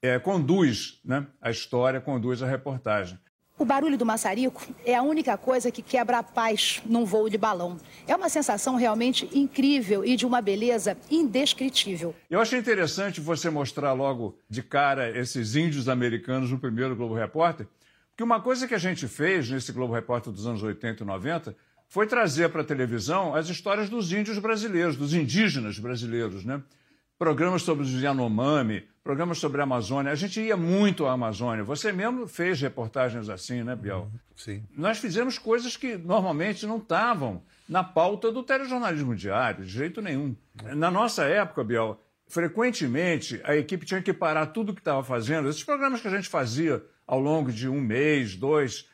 é, 0.02 0.18
conduz 0.18 1.00
né, 1.02 1.26
a 1.40 1.50
história, 1.50 1.98
conduz 1.98 2.42
a 2.42 2.46
reportagem. 2.46 3.18
O 3.60 3.64
barulho 3.66 3.98
do 3.98 4.06
maçarico 4.06 4.66
é 4.86 4.94
a 4.94 5.02
única 5.02 5.36
coisa 5.36 5.70
que 5.70 5.82
quebra 5.82 6.20
a 6.20 6.22
paz 6.22 6.80
num 6.86 7.04
voo 7.04 7.28
de 7.28 7.36
balão. 7.36 7.76
É 8.08 8.16
uma 8.16 8.30
sensação 8.30 8.74
realmente 8.74 9.28
incrível 9.34 10.02
e 10.02 10.16
de 10.16 10.24
uma 10.24 10.40
beleza 10.40 10.96
indescritível. 11.10 12.14
Eu 12.30 12.40
achei 12.40 12.58
interessante 12.58 13.20
você 13.20 13.50
mostrar 13.50 13.92
logo 13.92 14.34
de 14.48 14.62
cara 14.62 15.10
esses 15.10 15.56
índios 15.56 15.90
americanos 15.90 16.50
no 16.50 16.58
primeiro 16.58 16.96
Globo 16.96 17.12
Repórter, 17.12 17.66
porque 18.08 18.22
uma 18.22 18.40
coisa 18.40 18.66
que 18.66 18.74
a 18.74 18.78
gente 18.78 19.06
fez 19.06 19.50
nesse 19.50 19.72
Globo 19.72 19.92
Repórter 19.92 20.32
dos 20.32 20.46
anos 20.46 20.62
80 20.62 21.02
e 21.02 21.06
90 21.06 21.54
foi 21.86 22.06
trazer 22.06 22.48
para 22.48 22.62
a 22.62 22.64
televisão 22.64 23.34
as 23.34 23.50
histórias 23.50 23.90
dos 23.90 24.10
índios 24.10 24.38
brasileiros, 24.38 24.96
dos 24.96 25.12
indígenas 25.12 25.78
brasileiros, 25.78 26.46
né? 26.46 26.62
Programas 27.18 27.60
sobre 27.60 27.84
os 27.84 27.92
Yanomami, 27.92 28.84
programas 29.02 29.38
sobre 29.38 29.61
a 29.61 29.64
Amazônia. 29.64 30.12
A 30.12 30.14
gente 30.14 30.40
ia 30.40 30.57
muito 30.57 31.07
à 31.07 31.12
Amazônia. 31.12 31.64
Você 31.64 31.92
mesmo 31.92 32.26
fez 32.26 32.61
reportagens 32.61 33.28
assim, 33.28 33.62
né, 33.62 33.75
Biel? 33.75 34.11
Uhum, 34.12 34.19
sim. 34.37 34.62
Nós 34.76 34.99
fizemos 34.99 35.38
coisas 35.38 35.76
que 35.76 35.97
normalmente 35.97 36.66
não 36.66 36.78
estavam 36.78 37.42
na 37.69 37.83
pauta 37.83 38.30
do 38.30 38.42
telejornalismo 38.42 39.14
diário, 39.14 39.64
de 39.64 39.71
jeito 39.71 40.02
nenhum. 40.02 40.37
Na 40.75 40.90
nossa 40.90 41.25
época, 41.25 41.64
Biel, 41.64 42.00
frequentemente 42.28 43.40
a 43.45 43.57
equipe 43.57 43.87
tinha 43.87 44.02
que 44.02 44.12
parar 44.12 44.47
tudo 44.47 44.71
o 44.71 44.75
que 44.75 44.80
estava 44.80 45.02
fazendo. 45.02 45.49
Esses 45.49 45.64
programas 45.64 46.00
que 46.00 46.09
a 46.09 46.11
gente 46.11 46.28
fazia 46.28 46.85
ao 47.07 47.21
longo 47.21 47.50
de 47.50 47.69
um 47.69 47.80
mês, 47.80 48.37
dois, 48.37 48.88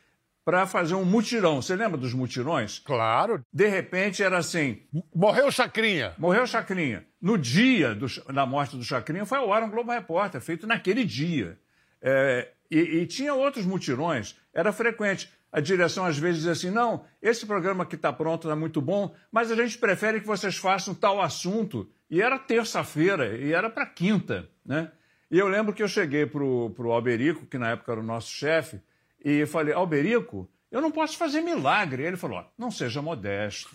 para 0.47 0.65
fazer 0.65 0.95
um 0.95 1.05
mutirão. 1.05 1.61
Você 1.61 1.75
lembra 1.75 1.99
dos 1.99 2.15
mutirões? 2.15 2.79
Claro. 2.79 3.45
De 3.53 3.67
repente 3.67 4.23
era 4.23 4.38
assim. 4.38 4.81
Morreu 5.12 5.50
Chacrinha. 5.50 6.15
Morreu 6.17 6.47
Chacrinha. 6.47 7.05
No 7.21 7.37
dia 7.37 7.97
do, 7.97 8.07
da 8.33 8.47
morte 8.47 8.76
do 8.76 8.85
Chacrinha 8.85 9.26
foi 9.26 9.38
ao 9.38 9.53
ar 9.53 9.65
um 9.65 9.71
Globo 9.71 9.91
Repórter, 9.91 10.41
feito 10.41 10.65
naquele 10.65 11.05
dia. 11.05 11.59
É, 12.00 12.53
e, 12.71 12.79
e, 12.79 13.07
tinha 13.07 13.35
outros 13.35 13.67
mutirões, 13.67 14.37
era 14.55 14.73
frequente. 14.73 15.29
A 15.50 15.59
direção 15.59 16.05
às 16.05 16.17
vezes 16.17 16.37
dizia 16.37 16.53
assim: 16.53 16.71
não, 16.71 17.05
esse 17.21 17.45
programa 17.45 17.85
que 17.85 17.97
está 17.97 18.12
pronto 18.12 18.49
é 18.49 18.55
muito 18.55 18.81
bom, 18.81 19.12
mas 19.33 19.50
a 19.50 19.57
gente 19.57 19.76
prefere 19.76 20.21
que 20.21 20.26
vocês 20.29 20.57
façam 20.57 20.95
tal 20.95 21.21
assunto. 21.21 21.91
E 22.09 22.23
era 22.23 22.38
terça-feira, 22.38 23.37
e 23.37 23.53
era 23.53 23.69
para 23.69 23.85
quinta. 23.85 24.49
Né? 24.65 24.93
E 25.29 25.41
eu 25.41 25.49
lembro 25.49 25.75
que 25.75 25.83
eu 25.83 25.88
cheguei 25.88 26.25
para 26.25 26.45
o 26.45 26.93
Alberico, 26.93 27.47
que 27.47 27.59
na 27.59 27.71
época 27.71 27.91
era 27.91 28.00
o 28.00 28.05
nosso 28.05 28.31
chefe, 28.31 28.81
e 29.28 29.45
falei, 29.45 29.75
Alberico, 29.75 30.49
eu 30.71 30.80
não 30.80 30.92
posso 30.92 31.16
fazer 31.16 31.40
milagre. 31.40 32.04
Ele 32.04 32.16
falou, 32.16 32.45
não 32.56 32.71
seja 32.71 33.02
modesto. 33.02 33.68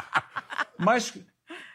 Mas 0.78 1.12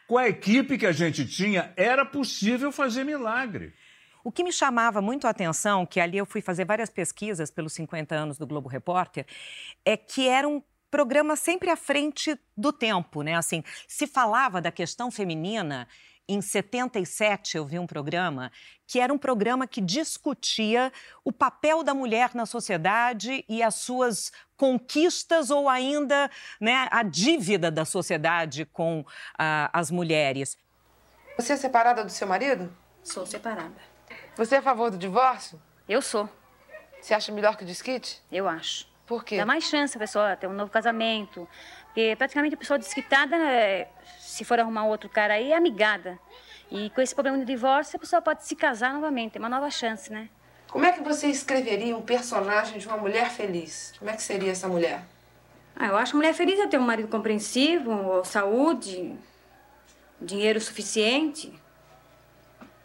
com 0.08 0.18
a 0.18 0.28
equipe 0.28 0.76
que 0.76 0.88
a 0.88 0.92
gente 0.92 1.24
tinha, 1.28 1.72
era 1.78 2.04
possível 2.04 2.72
fazer 2.72 3.04
milagre. 3.04 3.76
O 4.24 4.32
que 4.32 4.44
me 4.44 4.52
chamava 4.52 5.04
muito 5.04 5.28
a 5.28 5.30
atenção, 5.30 5.86
que 5.86 6.00
ali 6.00 6.18
eu 6.18 6.26
fui 6.26 6.42
fazer 6.42 6.66
várias 6.66 6.90
pesquisas 6.90 7.52
pelos 7.52 7.74
50 7.74 8.16
anos 8.16 8.40
do 8.40 8.48
Globo 8.48 8.68
Repórter, 8.68 9.28
é 9.86 9.96
que 9.96 10.28
era 10.28 10.48
um 10.48 10.64
programa 10.90 11.36
sempre 11.36 11.70
à 11.70 11.76
frente 11.76 12.36
do 12.58 12.74
tempo, 12.74 13.22
né? 13.22 13.36
Assim, 13.36 13.64
se 13.88 14.08
falava 14.08 14.60
da 14.60 14.72
questão 14.72 15.12
feminina 15.12 15.88
em 16.28 16.42
77, 16.42 17.58
eu 17.58 17.66
vi 17.66 17.78
um 17.78 17.88
programa 17.88 18.52
que 18.88 19.00
era 19.00 19.14
um 19.14 19.18
programa 19.18 19.68
que 19.68 19.82
discutia 19.82 20.92
o 21.24 21.32
papel 21.32 21.84
da 21.84 21.94
mulher 21.94 22.32
na 22.34 22.46
sociedade 22.46 23.44
e 23.48 23.62
as 23.62 23.76
suas 23.76 24.32
conquistas 24.58 25.50
ou 25.50 25.68
ainda 25.68 26.30
né, 26.60 26.88
a 26.92 27.04
dívida 27.04 27.70
da 27.70 27.86
sociedade 27.86 28.66
com 28.66 29.02
uh, 29.02 29.06
as 29.74 29.92
mulheres. 29.92 30.58
Você 31.38 31.54
é 31.54 31.58
separada 31.58 32.04
do 32.04 32.10
seu 32.10 32.28
marido? 32.28 32.72
Sou 33.04 33.26
separada. 33.26 33.76
Você 34.38 34.56
é 34.56 34.58
a 34.60 34.62
favor 34.62 34.90
do 34.90 34.98
divórcio? 34.98 35.62
Eu 35.88 36.02
sou. 36.02 36.30
Você 37.02 37.14
acha 37.14 37.32
melhor 37.32 37.56
que 37.58 37.64
o 37.64 37.68
desquite? 37.68 38.22
Eu 38.32 38.48
acho. 38.48 38.88
Por 39.06 39.24
quê? 39.24 39.38
Dá 39.38 39.46
mais 39.46 39.64
chance 39.66 39.96
a 39.96 40.00
pessoa 40.00 40.36
ter 40.36 40.48
um 40.48 40.54
novo 40.54 40.72
casamento. 40.72 41.48
Porque 41.96 42.14
praticamente 42.18 42.56
a 42.56 42.58
pessoa 42.58 42.78
desquitada, 42.78 43.38
né, 43.38 43.88
se 44.20 44.44
for 44.44 44.60
arrumar 44.60 44.84
outro 44.84 45.08
cara 45.08 45.36
aí, 45.36 45.54
é 45.54 45.56
amigada. 45.56 46.20
E 46.70 46.90
com 46.90 47.00
esse 47.00 47.16
problema 47.16 47.38
de 47.38 47.46
divórcio, 47.46 47.96
a 47.96 48.00
pessoa 48.00 48.22
pode 48.22 48.46
se 48.46 48.54
casar 48.54 48.94
novamente, 48.94 49.38
é 49.38 49.40
uma 49.40 49.48
nova 49.48 49.72
chance, 49.72 50.12
né? 50.12 50.28
Como 50.68 50.84
é 50.84 50.92
que 50.92 51.02
você 51.02 51.28
escreveria 51.28 51.96
um 51.96 52.02
personagem 52.02 52.80
de 52.80 52.86
uma 52.86 52.98
mulher 52.98 53.30
feliz? 53.30 53.94
Como 53.98 54.12
é 54.12 54.14
que 54.14 54.22
seria 54.22 54.52
essa 54.52 54.68
mulher? 54.68 55.06
Ah, 55.74 55.88
eu 55.88 55.96
acho 55.96 56.12
que 56.12 56.18
a 56.18 56.20
mulher 56.20 56.34
feliz 56.34 56.60
é 56.60 56.68
ter 56.68 56.78
um 56.78 56.86
marido 56.86 57.08
compreensivo, 57.08 58.26
saúde, 58.26 59.16
dinheiro 60.20 60.60
suficiente. 60.60 61.58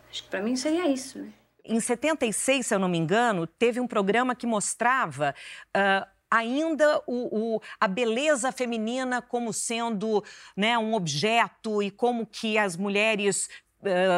Acho 0.09 0.23
que 0.23 0.31
pra 0.31 0.41
mim 0.41 0.55
seria 0.55 0.87
isso, 0.87 1.19
né? 1.19 1.33
Em 1.65 1.81
76, 1.81 2.65
se 2.65 2.73
eu 2.73 2.79
não 2.79 2.89
me 2.89 2.99
engano, 2.99 3.45
teve 3.45 3.81
um 3.81 3.89
programa 3.89 4.37
que 4.37 4.47
mostrava 4.47 5.35
uh, 5.77 6.20
ainda 6.31 7.03
o, 7.07 7.57
o, 7.57 7.63
a 7.81 7.89
beleza 7.89 8.53
feminina 8.53 9.21
como 9.21 9.53
sendo 9.53 10.23
né, 10.57 10.79
um 10.79 10.95
objeto 10.95 11.83
e 11.83 11.91
como 11.91 12.27
que 12.27 12.57
as 12.57 12.77
mulheres 12.77 13.49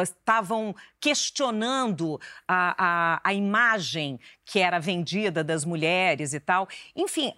estavam 0.01 0.75
questionando 0.99 2.19
a, 2.47 2.75
a, 2.77 3.21
a, 3.23 3.33
imagem 3.33 4.19
que 4.45 4.59
era 4.59 4.79
vendida 4.79 5.43
das 5.43 5.65
mulheres 5.65 6.33
e 6.33 6.39
tal. 6.39 6.67
Enfim, 6.95 7.33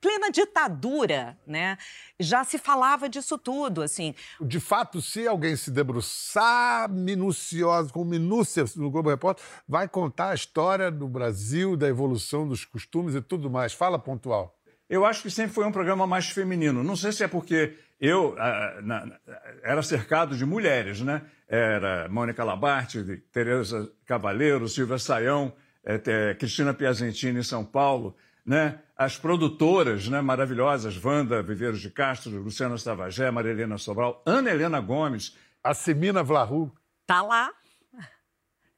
plena 0.00 0.30
ditadura, 0.30 1.36
né? 1.46 1.78
Já 2.18 2.44
se 2.44 2.58
falava 2.58 3.08
disso 3.08 3.38
tudo, 3.38 3.82
assim. 3.82 4.14
De 4.40 4.60
fato, 4.60 5.00
se 5.00 5.26
alguém 5.26 5.56
se 5.56 5.70
debruçar 5.70 6.90
minucioso, 6.90 7.92
com 7.92 8.04
minúcia 8.04 8.64
no 8.76 8.90
Globo 8.90 9.10
Repórter, 9.10 9.44
vai 9.68 9.88
contar 9.88 10.30
a 10.30 10.34
história 10.34 10.90
do 10.90 11.08
Brasil, 11.08 11.76
da 11.76 11.88
evolução 11.88 12.46
dos 12.46 12.64
costumes 12.64 13.14
e 13.14 13.20
tudo 13.20 13.50
mais. 13.50 13.72
Fala 13.72 13.98
pontual. 13.98 14.56
Eu 14.88 15.04
acho 15.04 15.22
que 15.22 15.30
sempre 15.30 15.52
foi 15.52 15.66
um 15.66 15.72
programa 15.72 16.06
mais 16.06 16.28
feminino. 16.28 16.82
Não 16.84 16.94
sei 16.94 17.12
se 17.12 17.24
é 17.24 17.28
porque 17.28 17.76
eu 18.00 18.36
ah, 18.38 18.78
na, 18.82 19.18
era 19.62 19.82
cercado 19.82 20.36
de 20.36 20.44
mulheres, 20.44 21.00
né? 21.00 21.22
Era 21.48 22.08
Mônica 22.08 22.42
Labarte, 22.42 23.22
Tereza 23.32 23.90
Cavaleiro, 24.04 24.68
Silvia 24.68 24.98
Saião, 24.98 25.52
é, 25.84 26.34
Cristina 26.34 26.74
Piazentini 26.74 27.38
em 27.38 27.42
São 27.44 27.64
Paulo, 27.64 28.16
né? 28.44 28.80
As 28.96 29.16
produtoras, 29.16 30.08
né? 30.08 30.20
Maravilhosas, 30.20 31.02
Wanda 31.04 31.42
Viveiros 31.42 31.80
de 31.80 31.90
Castro, 31.90 32.32
Luciana 32.40 32.76
Savagé, 32.78 33.30
Maria 33.30 33.52
Helena 33.52 33.78
Sobral, 33.78 34.22
Ana 34.26 34.50
Helena 34.50 34.80
Gomes. 34.80 35.36
A 35.62 35.74
Semina 35.74 36.22
Vlahu. 36.22 36.72
Tá 37.06 37.22
lá. 37.22 37.50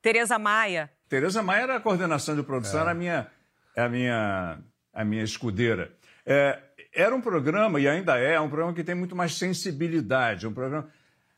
Tereza 0.00 0.38
Maia. 0.38 0.90
Tereza 1.08 1.42
Maia 1.42 1.62
era 1.62 1.76
a 1.76 1.80
coordenação 1.80 2.34
de 2.34 2.42
produção, 2.42 2.80
é. 2.80 2.82
era 2.82 2.90
a 2.92 2.94
minha, 2.94 3.26
a 3.76 3.88
minha, 3.88 4.58
a 4.92 5.04
minha 5.04 5.22
escudeira. 5.22 5.92
É, 6.24 6.58
era 6.94 7.14
um 7.14 7.20
programa, 7.20 7.80
e 7.80 7.88
ainda 7.88 8.18
é, 8.18 8.38
um 8.40 8.48
programa 8.48 8.74
que 8.74 8.84
tem 8.84 8.94
muito 8.94 9.14
mais 9.14 9.34
sensibilidade. 9.34 10.46
Um 10.46 10.52
programa... 10.52 10.88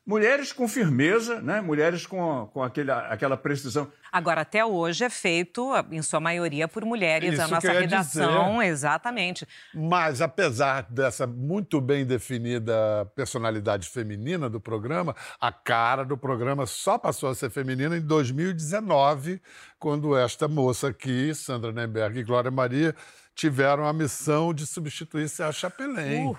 mulheres 0.05 0.51
com 0.51 0.67
firmeza, 0.67 1.41
né? 1.41 1.61
mulheres 1.61 2.05
com, 2.05 2.49
com 2.53 2.63
aquele, 2.63 2.91
aquela 2.91 3.37
precisão. 3.37 3.91
Agora, 4.11 4.41
até 4.41 4.65
hoje 4.65 5.03
é 5.03 5.09
feito, 5.09 5.71
em 5.91 6.01
sua 6.01 6.19
maioria, 6.19 6.67
por 6.67 6.83
mulheres. 6.83 7.33
Isso 7.33 7.41
a 7.41 7.47
nossa 7.47 7.71
redação, 7.71 8.57
dizer. 8.57 8.65
exatamente. 8.65 9.47
Mas, 9.73 10.21
apesar 10.21 10.87
dessa 10.89 11.25
muito 11.25 11.79
bem 11.79 12.05
definida 12.05 13.09
personalidade 13.15 13.87
feminina 13.87 14.49
do 14.49 14.59
programa, 14.59 15.15
a 15.39 15.51
cara 15.51 16.03
do 16.03 16.17
programa 16.17 16.65
só 16.65 16.97
passou 16.97 17.29
a 17.29 17.35
ser 17.35 17.49
feminina 17.49 17.95
em 17.95 18.01
2019, 18.01 19.41
quando 19.79 20.17
esta 20.17 20.47
moça 20.47 20.89
aqui, 20.89 21.33
Sandra 21.33 21.71
Nemberg 21.71 22.19
e 22.19 22.23
Glória 22.23 22.51
Maria, 22.51 22.95
tiveram 23.35 23.85
a 23.85 23.93
missão 23.93 24.53
de 24.53 24.65
substituir 24.65 25.29
Sérgio 25.29 25.61
Chapelin. 25.61 26.27
Uh. 26.27 26.37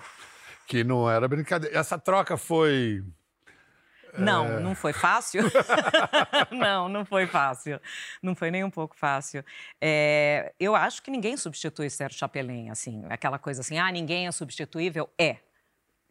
Que 0.65 0.83
não 0.83 1.09
era 1.09 1.27
brincadeira. 1.27 1.77
Essa 1.77 1.97
troca 1.97 2.37
foi 2.37 3.03
não, 4.17 4.45
é... 4.45 4.59
não 4.59 4.75
foi 4.75 4.93
fácil. 4.93 5.43
não, 6.51 6.87
não 6.87 7.05
foi 7.05 7.25
fácil. 7.27 7.79
Não 8.21 8.35
foi 8.35 8.51
nem 8.51 8.63
um 8.63 8.69
pouco 8.69 8.95
fácil. 8.95 9.43
É, 9.81 10.53
eu 10.59 10.75
acho 10.75 11.01
que 11.01 11.11
ninguém 11.11 11.35
substitui 11.37 11.89
Sérgio 11.89 12.19
Chapelin, 12.19 12.69
assim, 12.69 13.03
aquela 13.09 13.39
coisa 13.39 13.61
assim, 13.61 13.77
ah, 13.77 13.91
ninguém 13.91 14.27
é 14.27 14.31
substituível. 14.31 15.09
É. 15.17 15.37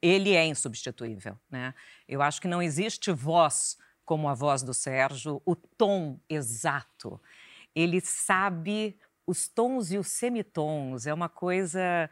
Ele 0.01 0.35
é 0.35 0.45
insubstituível, 0.45 1.39
né? 1.49 1.75
Eu 2.09 2.21
acho 2.21 2.41
que 2.41 2.49
não 2.49 2.61
existe 2.61 3.13
voz 3.13 3.79
como 4.05 4.29
a 4.29 4.35
voz 4.35 4.63
do 4.63 4.75
Sérgio, 4.75 5.41
o 5.47 5.55
tom 5.55 6.19
exato. 6.29 7.21
Ele 7.75 8.01
sabe 8.01 8.99
os 9.27 9.47
tons 9.49 9.93
e 9.93 9.99
os 9.99 10.09
semitons. 10.09 11.07
É 11.07 11.15
uma 11.15 11.29
coisa 11.29 12.11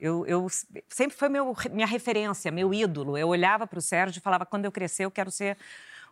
eu, 0.00 0.26
eu 0.26 0.46
sempre 0.88 1.16
foi 1.16 1.28
meu, 1.28 1.54
minha 1.70 1.86
referência, 1.86 2.50
meu 2.50 2.72
ídolo. 2.72 3.18
Eu 3.18 3.28
olhava 3.28 3.66
para 3.66 3.78
o 3.78 3.82
Sérgio 3.82 4.18
e 4.18 4.22
falava: 4.22 4.46
quando 4.46 4.64
eu 4.64 4.72
crescer, 4.72 5.04
eu 5.04 5.10
quero 5.10 5.30
ser 5.30 5.56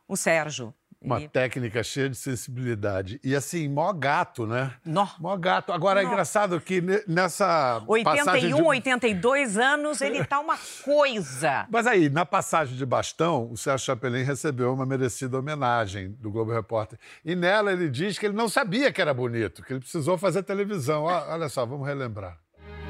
o 0.06 0.16
Sérgio. 0.16 0.74
Uma 1.00 1.20
e... 1.20 1.28
técnica 1.28 1.82
cheia 1.82 2.10
de 2.10 2.16
sensibilidade. 2.16 3.20
E 3.22 3.34
assim, 3.34 3.68
mó 3.68 3.92
gato, 3.92 4.46
né? 4.46 4.72
Nó. 4.84 5.06
Mó 5.20 5.36
gato. 5.36 5.72
Agora, 5.72 6.02
Nó. 6.02 6.08
é 6.08 6.12
engraçado 6.12 6.60
que 6.60 6.82
nessa 7.06 7.80
81, 7.86 8.56
de... 8.56 8.62
82 8.62 9.56
anos, 9.58 10.00
ele 10.00 10.24
tá 10.24 10.40
uma 10.40 10.58
coisa. 10.84 11.66
Mas 11.70 11.86
aí, 11.86 12.10
na 12.10 12.26
passagem 12.26 12.76
de 12.76 12.84
bastão, 12.84 13.48
o 13.50 13.56
Sérgio 13.56 13.86
Chapelin 13.86 14.24
recebeu 14.24 14.74
uma 14.74 14.84
merecida 14.84 15.38
homenagem 15.38 16.10
do 16.18 16.32
Globo 16.32 16.52
Repórter. 16.52 16.98
E 17.24 17.36
nela 17.36 17.72
ele 17.72 17.88
diz 17.88 18.18
que 18.18 18.26
ele 18.26 18.34
não 18.34 18.48
sabia 18.48 18.92
que 18.92 19.00
era 19.00 19.14
bonito, 19.14 19.62
que 19.62 19.72
ele 19.72 19.80
precisou 19.80 20.18
fazer 20.18 20.42
televisão. 20.42 21.04
Olha 21.04 21.48
só, 21.48 21.64
vamos 21.64 21.86
relembrar 21.86 22.38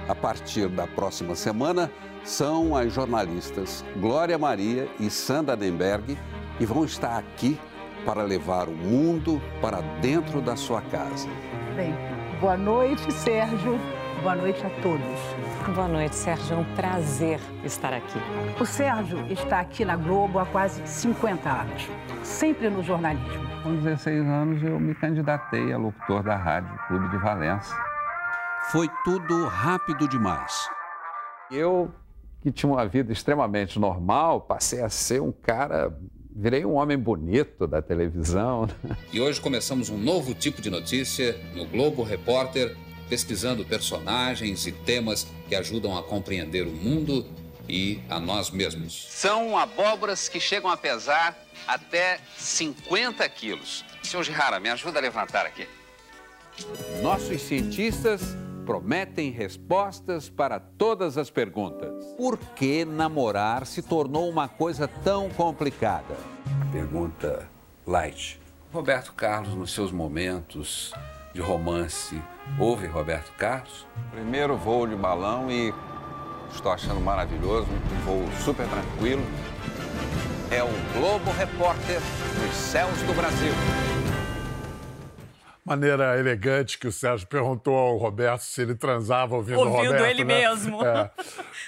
a 0.09 0.15
partir 0.15 0.69
da 0.69 0.87
próxima 0.87 1.35
semana, 1.35 1.91
são 2.25 2.75
as 2.75 2.93
jornalistas 2.93 3.85
Glória 3.97 4.39
Maria 4.39 4.89
e 4.99 5.11
Sandra 5.11 5.57
Denberg 5.57 6.19
que 6.57 6.67
vão 6.67 6.85
estar 6.85 7.17
aqui 7.17 7.59
para 8.05 8.23
levar 8.23 8.69
o 8.69 8.73
mundo 8.73 9.41
para 9.61 9.81
dentro 10.01 10.41
da 10.41 10.57
sua 10.57 10.81
casa. 10.83 11.29
Bem, 11.77 11.95
boa 12.41 12.57
noite, 12.57 13.13
Sérgio. 13.13 13.79
Boa 14.23 14.35
noite 14.35 14.67
a 14.67 14.71
todos. 14.83 15.75
Boa 15.75 15.87
noite, 15.87 16.17
Sérgio. 16.17 16.57
É 16.57 16.59
um 16.59 16.75
prazer 16.75 17.39
estar 17.63 17.93
aqui. 17.93 18.19
O 18.59 18.65
Sérgio 18.67 19.25
está 19.31 19.61
aqui 19.61 19.85
na 19.85 19.97
Globo 19.97 20.41
há 20.41 20.47
quase 20.47 20.85
50 20.85 21.49
anos, 21.49 21.89
sempre 22.25 22.69
no 22.69 22.83
jornalismo. 22.83 23.47
Com 23.63 23.77
16 23.77 24.27
anos, 24.27 24.63
eu 24.63 24.81
me 24.81 24.95
candidatei 24.95 25.73
a 25.73 25.79
locutor 25.79 26.23
da 26.23 26.37
Rádio 26.37 26.77
Clube 26.89 27.09
de 27.11 27.19
Valença. 27.19 27.77
Foi 28.71 28.89
tudo 29.03 29.47
rápido 29.47 30.07
demais. 30.07 30.69
Eu, 31.51 31.91
que 32.43 32.53
tinha 32.53 32.71
uma 32.71 32.87
vida 32.87 33.13
extremamente 33.13 33.79
normal, 33.79 34.43
passei 34.43 34.83
a 34.83 34.91
ser 34.91 35.23
um 35.23 35.33
cara 35.33 35.97
virei 36.39 36.65
um 36.65 36.75
homem 36.75 36.97
bonito 36.97 37.67
da 37.67 37.83
televisão. 37.83 38.69
Né? 38.85 38.97
E 39.13 39.21
hoje 39.21 39.41
começamos 39.41 39.89
um 39.91 39.99
novo 39.99 40.35
tipo 40.35 40.63
de 40.63 40.71
notícia 40.71 41.37
no 41.55 41.67
Globo 41.67 42.05
Repórter, 42.05 42.77
pesquisando 43.09 43.65
personagens 43.65 44.67
e 44.67 44.71
temas 44.71 45.27
que 45.49 45.57
ajudam 45.57 45.99
a 45.99 46.03
compreender 46.03 46.67
o 46.67 46.71
mundo 46.71 47.27
e 47.69 48.01
a 48.09 48.21
nós 48.21 48.51
mesmos. 48.51 49.09
São 49.11 49.59
abóboras 49.59 50.29
que 50.29 50.39
chegam 50.39 50.71
a 50.71 50.77
pesar 50.77 51.37
até 51.67 52.21
50 52.37 53.29
quilos. 53.31 53.85
Senhor 54.03 54.23
Gihara, 54.23 54.61
me 54.61 54.69
ajuda 54.69 55.01
a 55.01 55.03
levantar 55.03 55.45
aqui. 55.45 55.67
Nossos 57.03 57.43
cientistas 57.43 58.37
prometem 58.69 59.31
respostas 59.31 60.29
para 60.29 60.61
todas 60.61 61.17
as 61.17 61.31
perguntas. 61.31 62.05
Por 62.19 62.37
que 62.37 62.85
namorar 62.85 63.65
se 63.65 63.81
tornou 63.81 64.29
uma 64.29 64.47
coisa 64.47 64.87
tão 64.87 65.31
complicada? 65.31 66.15
Pergunta 66.71 67.49
light. 67.87 68.39
Roberto 68.71 69.15
Carlos, 69.15 69.55
nos 69.55 69.73
seus 69.73 69.91
momentos 69.91 70.93
de 71.33 71.41
romance, 71.41 72.23
ouve 72.59 72.87
Roberto 72.87 73.33
Carlos? 73.39 73.87
Primeiro 74.11 74.55
voo 74.55 74.87
de 74.87 74.95
balão 74.95 75.51
e 75.51 75.73
estou 76.53 76.71
achando 76.71 77.01
maravilhoso, 77.01 77.69
um 77.71 78.05
voo 78.05 78.29
super 78.45 78.69
tranquilo. 78.69 79.23
É 80.51 80.63
o 80.63 80.69
Globo 80.93 81.31
Repórter 81.31 82.01
nos 82.45 82.55
céus 82.55 83.01
do 83.05 83.15
Brasil 83.15 83.55
maneira 85.69 86.19
elegante 86.19 86.79
que 86.79 86.87
o 86.87 86.93
Sérgio 86.93 87.27
perguntou 87.27 87.75
ao 87.75 87.97
Roberto 87.97 88.41
se 88.41 88.63
ele 88.63 88.75
transava 88.75 89.37
ouvindo, 89.37 89.59
ouvindo 89.61 89.77
o 89.77 89.83
Roberto. 89.83 90.05
ele 90.05 90.25
né? 90.25 90.41
mesmo. 90.41 90.85
É. 90.85 91.11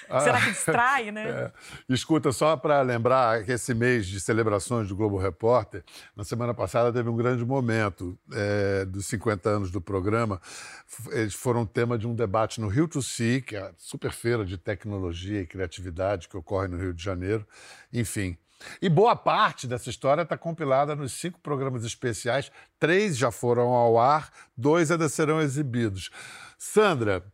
Será 0.20 0.40
que 0.40 0.50
distrai, 0.50 1.10
né? 1.12 1.28
É. 1.28 1.52
Escuta, 1.88 2.32
só 2.32 2.56
para 2.56 2.80
lembrar 2.82 3.44
que 3.44 3.52
esse 3.52 3.74
mês 3.74 4.06
de 4.06 4.20
celebrações 4.20 4.88
do 4.88 4.96
Globo 4.96 5.18
Repórter, 5.18 5.84
na 6.16 6.24
semana 6.24 6.54
passada 6.54 6.92
teve 6.92 7.08
um 7.08 7.16
grande 7.16 7.44
momento 7.44 8.18
é, 8.32 8.84
dos 8.86 9.06
50 9.06 9.48
anos 9.48 9.70
do 9.70 9.80
programa. 9.80 10.40
Eles 11.12 11.34
foram 11.34 11.66
tema 11.66 11.98
de 11.98 12.06
um 12.06 12.14
debate 12.14 12.60
no 12.60 12.68
Rio 12.68 12.88
to 12.88 13.02
Sea, 13.02 13.40
que 13.40 13.54
é 13.54 13.60
a 13.60 13.72
super 13.76 14.10
feira 14.10 14.44
de 14.44 14.56
tecnologia 14.56 15.42
e 15.42 15.46
criatividade 15.46 16.28
que 16.28 16.36
ocorre 16.36 16.68
no 16.68 16.78
Rio 16.78 16.94
de 16.94 17.02
Janeiro. 17.02 17.46
Enfim, 17.92 18.36
e 18.80 18.88
boa 18.88 19.16
parte 19.16 19.66
dessa 19.66 19.90
história 19.90 20.22
está 20.22 20.36
compilada 20.36 20.94
nos 20.94 21.12
cinco 21.12 21.40
programas 21.40 21.84
especiais. 21.84 22.50
Três 22.78 23.16
já 23.16 23.30
foram 23.30 23.68
ao 23.68 23.98
ar, 23.98 24.30
dois 24.56 24.90
ainda 24.90 25.08
serão 25.08 25.40
exibidos. 25.40 26.10
Sandra, 26.58 27.24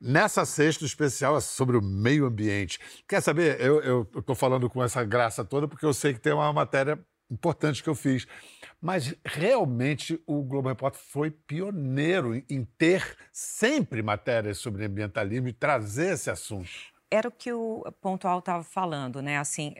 nessa 0.00 0.44
sexta 0.44 0.84
especial 0.84 1.36
é 1.36 1.40
sobre 1.40 1.76
o 1.76 1.82
meio 1.82 2.26
ambiente. 2.26 2.78
Quer 3.08 3.20
saber? 3.20 3.60
Eu 3.60 4.08
estou 4.16 4.36
falando 4.36 4.70
com 4.70 4.82
essa 4.82 5.02
graça 5.02 5.44
toda 5.44 5.66
porque 5.66 5.84
eu 5.84 5.92
sei 5.92 6.14
que 6.14 6.20
tem 6.20 6.32
uma 6.32 6.52
matéria 6.52 6.98
importante 7.28 7.82
que 7.82 7.88
eu 7.88 7.94
fiz. 7.94 8.26
Mas 8.80 9.14
realmente 9.24 10.22
o 10.26 10.42
Globo 10.42 10.68
Repórter 10.68 11.00
foi 11.00 11.30
pioneiro 11.30 12.36
em 12.48 12.64
ter 12.78 13.16
sempre 13.32 14.02
matérias 14.02 14.58
sobre 14.58 14.84
ambientalismo 14.84 15.48
e 15.48 15.52
trazer 15.52 16.14
esse 16.14 16.30
assunto. 16.30 16.70
Era 17.10 17.28
o 17.28 17.32
que 17.32 17.52
o 17.52 17.84
Pontual 18.00 18.38
estava 18.38 18.62
falando, 18.62 19.20
né? 19.22 19.38
Assim, 19.38 19.74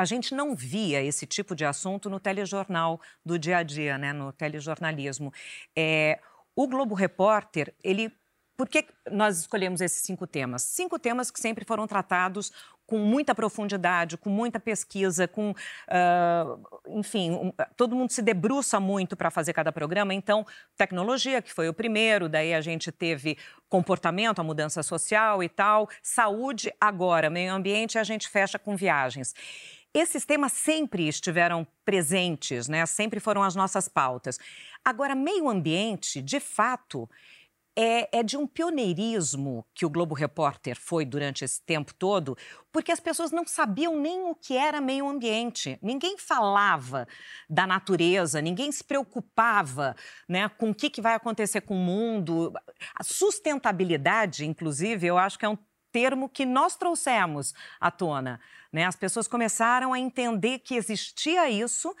a 0.00 0.04
gente 0.06 0.34
não 0.34 0.54
via 0.54 1.02
esse 1.02 1.26
tipo 1.26 1.54
de 1.54 1.62
assunto 1.62 2.08
no 2.08 2.18
telejornal 2.18 2.98
do 3.22 3.38
dia 3.38 3.58
a 3.58 3.62
dia, 3.62 3.98
né, 3.98 4.14
no 4.14 4.32
telejornalismo. 4.32 5.30
É, 5.76 6.18
o 6.56 6.66
Globo 6.66 6.94
Repórter, 6.94 7.74
ele 7.84 8.10
por 8.56 8.68
que 8.68 8.84
nós 9.10 9.38
escolhemos 9.38 9.80
esses 9.80 10.02
cinco 10.02 10.26
temas? 10.26 10.62
Cinco 10.62 10.98
temas 10.98 11.30
que 11.30 11.40
sempre 11.40 11.64
foram 11.64 11.86
tratados 11.86 12.52
com 12.86 12.98
muita 12.98 13.34
profundidade, 13.34 14.18
com 14.18 14.28
muita 14.28 14.58
pesquisa, 14.58 15.26
com, 15.28 15.52
uh, 15.52 16.98
enfim, 16.98 17.30
um, 17.30 17.52
todo 17.76 17.96
mundo 17.96 18.10
se 18.10 18.20
debruça 18.20 18.78
muito 18.78 19.16
para 19.16 19.30
fazer 19.30 19.52
cada 19.54 19.72
programa. 19.72 20.12
Então, 20.12 20.46
tecnologia, 20.76 21.40
que 21.40 21.52
foi 21.52 21.68
o 21.68 21.72
primeiro, 21.72 22.28
daí 22.28 22.52
a 22.52 22.60
gente 22.60 22.92
teve 22.92 23.38
comportamento, 23.68 24.40
a 24.40 24.44
mudança 24.44 24.82
social 24.82 25.42
e 25.42 25.48
tal, 25.48 25.88
saúde, 26.02 26.70
agora, 26.78 27.30
meio 27.30 27.54
ambiente, 27.54 27.98
a 27.98 28.04
gente 28.04 28.28
fecha 28.28 28.58
com 28.58 28.76
viagens. 28.76 29.34
Esses 29.92 30.24
temas 30.24 30.52
sempre 30.52 31.08
estiveram 31.08 31.66
presentes, 31.84 32.68
né? 32.68 32.86
sempre 32.86 33.18
foram 33.18 33.42
as 33.42 33.56
nossas 33.56 33.88
pautas. 33.88 34.38
Agora, 34.84 35.14
meio 35.14 35.48
ambiente, 35.48 36.22
de 36.22 36.38
fato, 36.38 37.08
é, 37.76 38.18
é, 38.18 38.22
de 38.22 38.36
um 38.36 38.46
pioneirismo 38.46 39.66
que 39.74 39.86
o 39.86 39.90
Globo 39.90 40.14
Repórter 40.14 40.78
foi 40.78 41.04
durante 41.04 41.44
esse 41.44 41.62
tempo 41.64 41.94
todo, 41.94 42.36
porque 42.70 42.92
as 42.92 43.00
pessoas 43.00 43.30
não 43.30 43.46
sabiam 43.46 43.98
nem 43.98 44.22
o 44.24 44.34
que 44.34 44.56
era 44.56 44.80
meio 44.80 45.08
ambiente. 45.08 45.78
Ninguém 45.82 46.18
falava 46.18 47.06
da 47.48 47.66
natureza, 47.66 48.40
ninguém 48.40 48.70
se 48.70 48.84
preocupava 48.84 49.96
né, 50.28 50.48
com 50.48 50.70
o 50.70 50.74
que, 50.74 50.90
que 50.90 51.00
vai 51.00 51.14
acontecer 51.14 51.62
com 51.62 51.74
o 51.74 51.84
mundo. 51.84 52.52
A 52.94 53.02
sustentabilidade, 53.02 54.44
inclusive, 54.44 55.06
eu 55.06 55.16
acho 55.16 55.38
que 55.38 55.44
é 55.44 55.48
um 55.48 55.58
termo 55.92 56.28
que 56.28 56.44
nós 56.44 56.76
trouxemos 56.76 57.54
à 57.80 57.90
tona. 57.90 58.40
Né? 58.72 58.84
As 58.84 58.96
pessoas 58.96 59.26
começaram 59.26 59.92
a 59.92 59.98
entender 59.98 60.60
que 60.60 60.74
existia 60.74 61.48
isso, 61.50 61.94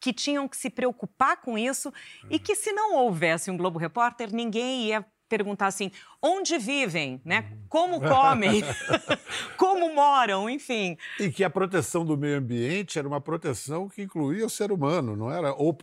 que 0.00 0.12
tinham 0.12 0.48
que 0.48 0.56
se 0.56 0.70
preocupar 0.70 1.40
com 1.40 1.58
isso 1.58 1.88
uhum. 1.88 2.28
e 2.30 2.38
que 2.38 2.54
se 2.54 2.72
não 2.72 2.94
houvesse 2.94 3.50
um 3.50 3.56
Globo 3.56 3.78
Repórter, 3.78 4.32
ninguém 4.32 4.86
ia 4.86 5.04
perguntar 5.30 5.68
assim: 5.68 5.92
onde 6.20 6.58
vivem, 6.58 7.20
né? 7.24 7.52
Como 7.68 8.00
comem, 8.02 8.62
como 9.56 9.94
moram, 9.94 10.50
enfim. 10.50 10.98
E 11.18 11.30
que 11.30 11.44
a 11.44 11.48
proteção 11.48 12.04
do 12.04 12.18
meio 12.18 12.38
ambiente 12.38 12.98
era 12.98 13.06
uma 13.06 13.20
proteção 13.20 13.88
que 13.88 14.02
incluía 14.02 14.44
o 14.44 14.50
ser 14.50 14.72
humano, 14.72 15.16
não 15.16 15.32
era 15.32 15.52
o, 15.52 15.74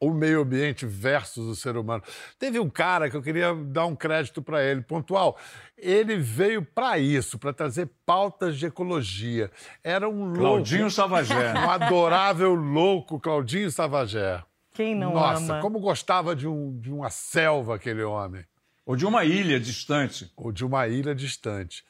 o 0.00 0.10
meio 0.10 0.40
ambiente 0.40 0.86
versus 0.86 1.46
o 1.46 1.54
ser 1.54 1.76
humano. 1.76 2.02
Teve 2.38 2.58
um 2.58 2.70
cara 2.70 3.10
que 3.10 3.16
eu 3.16 3.22
queria 3.22 3.54
dar 3.54 3.86
um 3.86 3.94
crédito 3.94 4.42
para 4.42 4.64
ele, 4.64 4.80
pontual. 4.80 5.36
Ele 5.76 6.16
veio 6.16 6.64
para 6.64 6.98
isso, 6.98 7.38
para 7.38 7.52
trazer 7.52 7.90
pautas 8.06 8.56
de 8.56 8.66
ecologia. 8.66 9.50
Era 9.82 10.08
um 10.08 10.24
louco. 10.26 10.38
Claudinho 10.38 10.90
Savagé. 10.90 11.52
Um 11.52 11.70
adorável 11.70 12.54
louco 12.54 13.20
Claudinho 13.20 13.70
Savagé. 13.70 14.42
Quem 14.74 14.92
não 14.94 15.14
Nossa, 15.14 15.52
ama? 15.52 15.60
como 15.60 15.78
gostava 15.78 16.34
de, 16.34 16.48
um, 16.48 16.76
de 16.80 16.92
uma 16.92 17.08
selva 17.08 17.76
aquele 17.76 18.02
homem. 18.02 18.44
Ou 18.86 18.96
de 18.96 19.06
uma 19.06 19.24
ilha 19.24 19.58
distante. 19.58 20.30
Ou 20.36 20.52
de 20.52 20.62
uma 20.62 20.86
ilha 20.86 21.14
distante. 21.14 21.82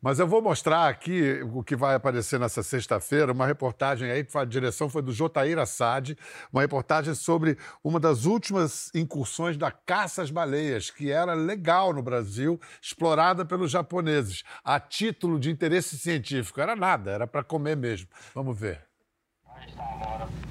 Mas 0.00 0.18
eu 0.18 0.26
vou 0.26 0.40
mostrar 0.40 0.88
aqui 0.88 1.42
o 1.52 1.62
que 1.62 1.76
vai 1.76 1.94
aparecer 1.94 2.40
nessa 2.40 2.62
sexta-feira, 2.62 3.32
uma 3.32 3.46
reportagem 3.46 4.10
aí, 4.10 4.24
que 4.24 4.38
a 4.38 4.46
direção 4.46 4.88
foi 4.88 5.02
do 5.02 5.12
Jotair 5.12 5.58
Assad, 5.58 6.16
uma 6.50 6.62
reportagem 6.62 7.14
sobre 7.14 7.58
uma 7.84 8.00
das 8.00 8.24
últimas 8.24 8.90
incursões 8.94 9.58
da 9.58 9.70
caça 9.70 10.22
às 10.22 10.30
baleias, 10.30 10.90
que 10.90 11.10
era 11.10 11.34
legal 11.34 11.92
no 11.92 12.02
Brasil, 12.02 12.58
explorada 12.80 13.44
pelos 13.44 13.70
japoneses, 13.70 14.42
a 14.64 14.80
título 14.80 15.38
de 15.38 15.50
interesse 15.50 15.98
científico. 15.98 16.62
Era 16.62 16.74
nada, 16.74 17.10
era 17.10 17.26
para 17.26 17.44
comer 17.44 17.76
mesmo. 17.76 18.08
Vamos 18.34 18.58
ver. 18.58 18.86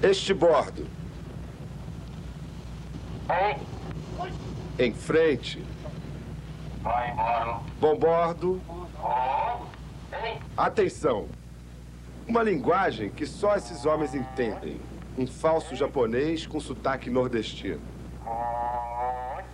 Este 0.00 0.32
bordo. 0.32 0.86
Em 4.78 4.94
frente. 4.94 5.60
Bom 7.80 7.96
bordo. 7.96 8.60
Atenção. 10.56 11.26
Uma 12.26 12.42
linguagem 12.42 13.10
que 13.10 13.26
só 13.26 13.56
esses 13.56 13.86
homens 13.86 14.14
entendem. 14.14 14.80
Um 15.16 15.26
falso 15.26 15.74
japonês 15.74 16.46
com 16.46 16.60
sotaque 16.60 17.10
nordestino. 17.10 17.80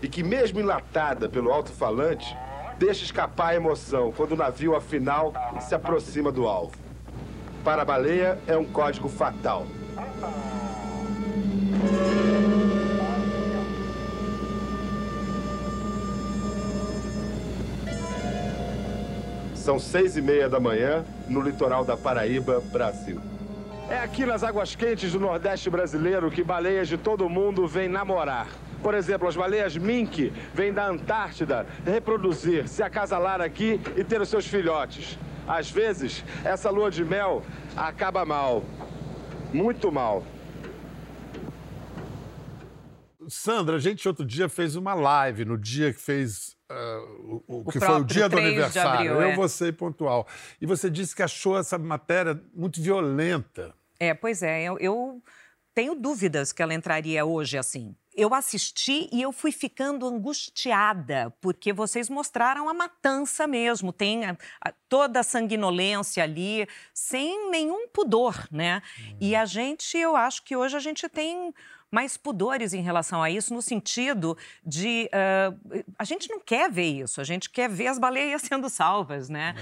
E 0.02 0.08
que, 0.08 0.22
mesmo 0.22 0.60
enlatada 0.60 1.28
pelo 1.28 1.52
alto-falante, 1.52 2.36
deixa 2.78 3.04
escapar 3.04 3.48
a 3.48 3.54
emoção 3.54 4.12
quando 4.12 4.32
o 4.32 4.36
navio, 4.36 4.74
afinal, 4.74 5.32
se 5.60 5.74
aproxima 5.74 6.30
do 6.30 6.46
alvo. 6.46 6.76
Para 7.62 7.82
a 7.82 7.84
baleia, 7.84 8.38
é 8.46 8.56
um 8.56 8.64
código 8.64 9.08
fatal. 9.08 9.66
São 19.64 19.78
seis 19.78 20.14
e 20.14 20.20
meia 20.20 20.46
da 20.46 20.60
manhã, 20.60 21.02
no 21.26 21.40
litoral 21.40 21.86
da 21.86 21.96
Paraíba, 21.96 22.62
Brasil. 22.70 23.18
É 23.88 23.96
aqui 23.96 24.26
nas 24.26 24.44
águas 24.44 24.76
quentes 24.76 25.10
do 25.12 25.18
Nordeste 25.18 25.70
brasileiro 25.70 26.30
que 26.30 26.44
baleias 26.44 26.86
de 26.86 26.98
todo 26.98 27.26
mundo 27.30 27.66
vêm 27.66 27.88
namorar. 27.88 28.46
Por 28.82 28.92
exemplo, 28.92 29.26
as 29.26 29.34
baleias 29.34 29.74
mink 29.74 30.30
vêm 30.52 30.70
da 30.70 30.86
Antártida 30.86 31.66
reproduzir, 31.82 32.68
se 32.68 32.82
acasalar 32.82 33.40
aqui 33.40 33.80
e 33.96 34.04
ter 34.04 34.20
os 34.20 34.28
seus 34.28 34.46
filhotes. 34.46 35.18
Às 35.48 35.70
vezes, 35.70 36.22
essa 36.44 36.68
lua 36.68 36.90
de 36.90 37.02
mel 37.02 37.42
acaba 37.74 38.22
mal. 38.22 38.64
Muito 39.50 39.90
mal. 39.90 40.22
Sandra, 43.28 43.76
a 43.76 43.78
gente 43.78 44.06
outro 44.08 44.24
dia 44.24 44.48
fez 44.48 44.76
uma 44.76 44.94
live, 44.94 45.44
no 45.44 45.56
dia 45.58 45.92
que 45.92 46.00
fez 46.00 46.56
uh, 46.70 47.42
o, 47.46 47.60
O 47.66 47.70
que 47.70 47.78
foi 47.80 48.00
o 48.00 48.04
dia 48.04 48.28
do 48.28 48.32
3 48.36 48.42
de 48.44 48.50
aniversário. 48.52 48.90
abril, 49.10 49.12
eu, 49.14 49.22
é. 49.30 49.36
você 49.36 49.68
e 49.68 49.72
pontual. 49.72 50.26
E 50.60 50.66
você 50.66 50.88
disse 50.90 51.14
que 51.14 51.22
achou 51.22 51.58
essa 51.58 51.78
matéria 51.78 52.40
muito 52.54 52.80
violenta. 52.82 53.74
É, 54.00 54.12
pois 54.14 54.42
é, 54.42 54.62
eu, 54.64 54.78
eu 54.78 55.22
tenho 55.74 55.94
dúvidas 55.94 56.52
que 56.52 56.62
ela 56.62 56.74
entraria 56.74 57.24
hoje 57.24 57.56
assim. 57.58 57.94
Eu 58.16 58.32
assisti 58.32 59.08
e 59.12 59.20
eu 59.22 59.32
fui 59.32 59.50
ficando 59.50 60.06
angustiada, 60.06 61.34
porque 61.40 61.72
vocês 61.72 62.08
mostraram 62.08 62.68
a 62.68 62.74
matança 62.74 63.44
mesmo, 63.46 63.92
tem 63.92 64.24
a- 64.24 64.36
a- 64.64 64.72
toda 64.88 65.18
a 65.18 65.22
sanguinolência 65.24 66.22
ali, 66.22 66.66
sem 66.92 67.50
nenhum 67.50 67.88
pudor, 67.88 68.46
né? 68.52 68.82
E 69.20 69.34
a 69.34 69.44
gente, 69.44 69.98
eu 69.98 70.14
acho 70.14 70.44
que 70.44 70.54
hoje 70.54 70.76
a 70.76 70.80
gente 70.80 71.08
tem 71.08 71.52
mais 71.94 72.16
pudores 72.16 72.74
em 72.74 72.82
relação 72.82 73.22
a 73.22 73.30
isso, 73.30 73.54
no 73.54 73.62
sentido 73.62 74.36
de. 74.66 75.08
ah, 75.12 75.54
a 75.96 76.04
gente 76.04 76.28
não 76.28 76.40
quer 76.40 76.68
ver 76.70 76.88
isso, 76.88 77.20
a 77.20 77.24
gente 77.24 77.48
quer 77.48 77.68
ver 77.68 77.86
as 77.86 77.98
baleias 77.98 78.42
sendo 78.50 78.68
salvas, 78.68 79.28
né? 79.28 79.54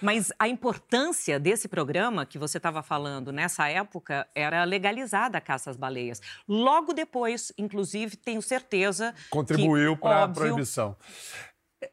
Mas 0.00 0.32
a 0.38 0.46
importância 0.46 1.40
desse 1.40 1.66
programa 1.66 2.24
que 2.24 2.38
você 2.38 2.58
estava 2.58 2.80
falando 2.82 3.32
nessa 3.32 3.68
época 3.68 4.26
era 4.34 4.62
legalizada 4.62 5.38
a 5.38 5.40
caça 5.40 5.70
às 5.70 5.76
baleias. 5.76 6.22
Logo 6.46 6.92
depois, 6.92 7.52
inclusive, 7.58 8.16
tenho 8.16 8.40
certeza. 8.40 9.12
Contribuiu 9.28 9.96
para 9.96 10.24
a 10.24 10.28
proibição. 10.28 10.96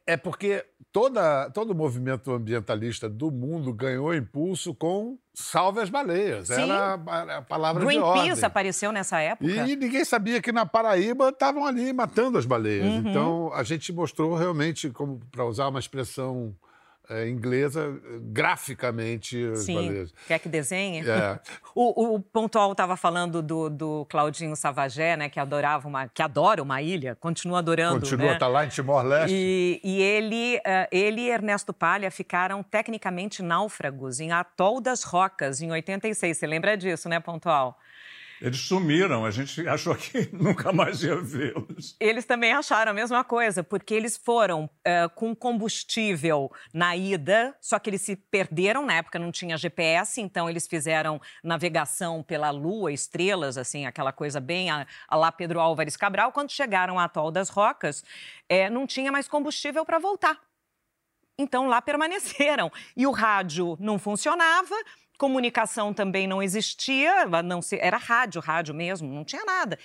É 0.06 0.18
porque 0.18 0.66
toda, 0.92 1.50
todo 1.52 1.72
o 1.72 1.76
movimento 1.76 2.32
ambientalista 2.32 3.08
do 3.08 3.32
mundo 3.32 3.74
ganhou 3.74 4.14
impulso 4.14 4.74
com 4.74 5.18
salve 5.34 5.80
as 5.80 5.90
baleias. 5.90 6.48
Sim. 6.48 6.64
Era 6.64 6.94
a, 6.96 7.42
palavra 7.42 7.86
de 7.86 7.98
ordem. 7.98 8.24
Greenpeace 8.24 8.46
apareceu 8.46 8.92
nessa 8.92 9.20
época. 9.20 9.50
E 9.50 9.76
ninguém 9.76 10.04
sabia 10.04 10.42
que 10.42 10.52
na 10.52 10.66
Paraíba 10.66 11.30
estavam 11.30 11.66
ali 11.66 11.94
matando 11.94 12.38
as 12.38 12.46
baleias. 12.46 12.86
Uhum. 12.86 13.10
Então 13.10 13.52
a 13.54 13.64
gente 13.64 13.94
mostrou 13.94 14.36
realmente, 14.36 14.90
como 14.90 15.22
para 15.32 15.46
usar 15.46 15.68
uma 15.68 15.80
expressão 15.80 16.54
eh, 17.10 17.30
inglesa, 17.30 18.00
graficamente 18.22 19.56
Sim. 19.56 20.08
Quer 20.28 20.40
que 20.40 20.50
desenhe? 20.50 21.08
É. 21.08 21.40
O, 21.80 22.16
o 22.16 22.20
Pontual 22.20 22.72
estava 22.72 22.98
falando 22.98 23.40
do, 23.40 23.70
do 23.70 24.06
Claudinho 24.10 24.56
Savagé, 24.56 25.16
né? 25.16 25.30
Que 25.30 25.40
adorava 25.40 25.88
uma, 25.88 26.08
que 26.08 26.24
adora 26.24 26.64
uma 26.64 26.82
ilha, 26.82 27.14
continua 27.14 27.60
adorando. 27.60 28.00
Continua, 28.00 28.32
né? 28.32 28.36
tá 28.40 28.48
lá 28.48 28.66
em 28.66 28.70
Timor-Leste. 28.70 29.36
E, 29.36 29.80
e 29.84 30.02
ele, 30.02 30.60
eh, 30.66 30.90
ele 30.92 31.22
e 31.22 31.30
Ernesto 31.30 31.72
Palha 31.74 32.10
ficaram 32.10 32.64
tecnicamente 32.64 33.44
náufragos 33.44 34.20
em 34.20 34.32
Atol 34.32 34.82
das 34.82 35.04
Rocas, 35.04 35.62
em 35.62 35.72
86. 35.72 36.36
Você 36.36 36.48
lembra 36.48 36.76
disso, 36.76 37.08
né, 37.08 37.20
Pontual? 37.20 37.78
Eles 38.42 38.60
sumiram, 38.60 39.26
a 39.26 39.32
gente 39.32 39.68
achou 39.68 39.96
que 39.96 40.30
nunca 40.34 40.72
mais 40.72 41.04
ia 41.04 41.16
vê-los. 41.16 41.96
Eles 42.00 42.26
também 42.26 42.52
acharam 42.54 42.92
a 42.92 42.96
mesma 42.96 43.24
coisa, 43.24 43.64
porque 43.64 43.94
eles 43.94 44.16
foram 44.16 44.70
eh, 44.86 45.08
com 45.16 45.36
combustível 45.36 46.52
na 46.74 46.96
ida, 46.96 47.56
só 47.60 47.80
que 47.80 47.90
eles 47.90 48.02
se 48.02 48.16
perderam, 48.16 48.86
na 48.86 48.96
época 48.96 49.18
não 49.18 49.32
tinha 49.32 49.58
GPS, 49.58 50.22
então 50.22 50.50
eles 50.50 50.68
fizeram 50.68 51.20
navegação 51.44 52.22
pela 52.22 52.52
lua, 52.52 52.92
estrelas, 52.92 53.58
assim, 53.58 53.86
aquela 53.86 54.12
coisa 54.12 54.40
bem 54.40 54.70
a, 54.70 54.86
a 55.08 55.16
lá 55.16 55.32
Pedro 55.32 55.60
Álvares 55.60 55.98
Cabral. 55.98 56.32
Quando 56.32 56.52
chegaram 56.52 57.00
a 57.00 57.06
Atol 57.06 57.32
das 57.32 57.50
Rocas, 57.50 58.04
eh, 58.48 58.70
não 58.70 58.86
tinha 58.86 59.12
mais 59.12 59.28
combustível 59.28 59.84
para 59.86 60.00
voltar. 60.00 60.40
Então 61.40 61.68
lá 61.68 61.82
permaneceram. 61.82 62.72
E 62.96 63.06
o 63.06 63.12
rádio 63.12 63.78
não 63.80 64.00
funcionava, 64.00 64.76
comunicação 65.18 65.94
também 65.94 66.28
não 66.28 66.42
existia, 66.42 67.26
não 67.44 67.62
se, 67.62 67.78
era 67.80 67.98
rádio, 67.98 68.42
rádio 68.42 68.74
mesmo, 68.74 69.12
não 69.12 69.26
tinha 69.26 69.44
nada. 69.44 69.78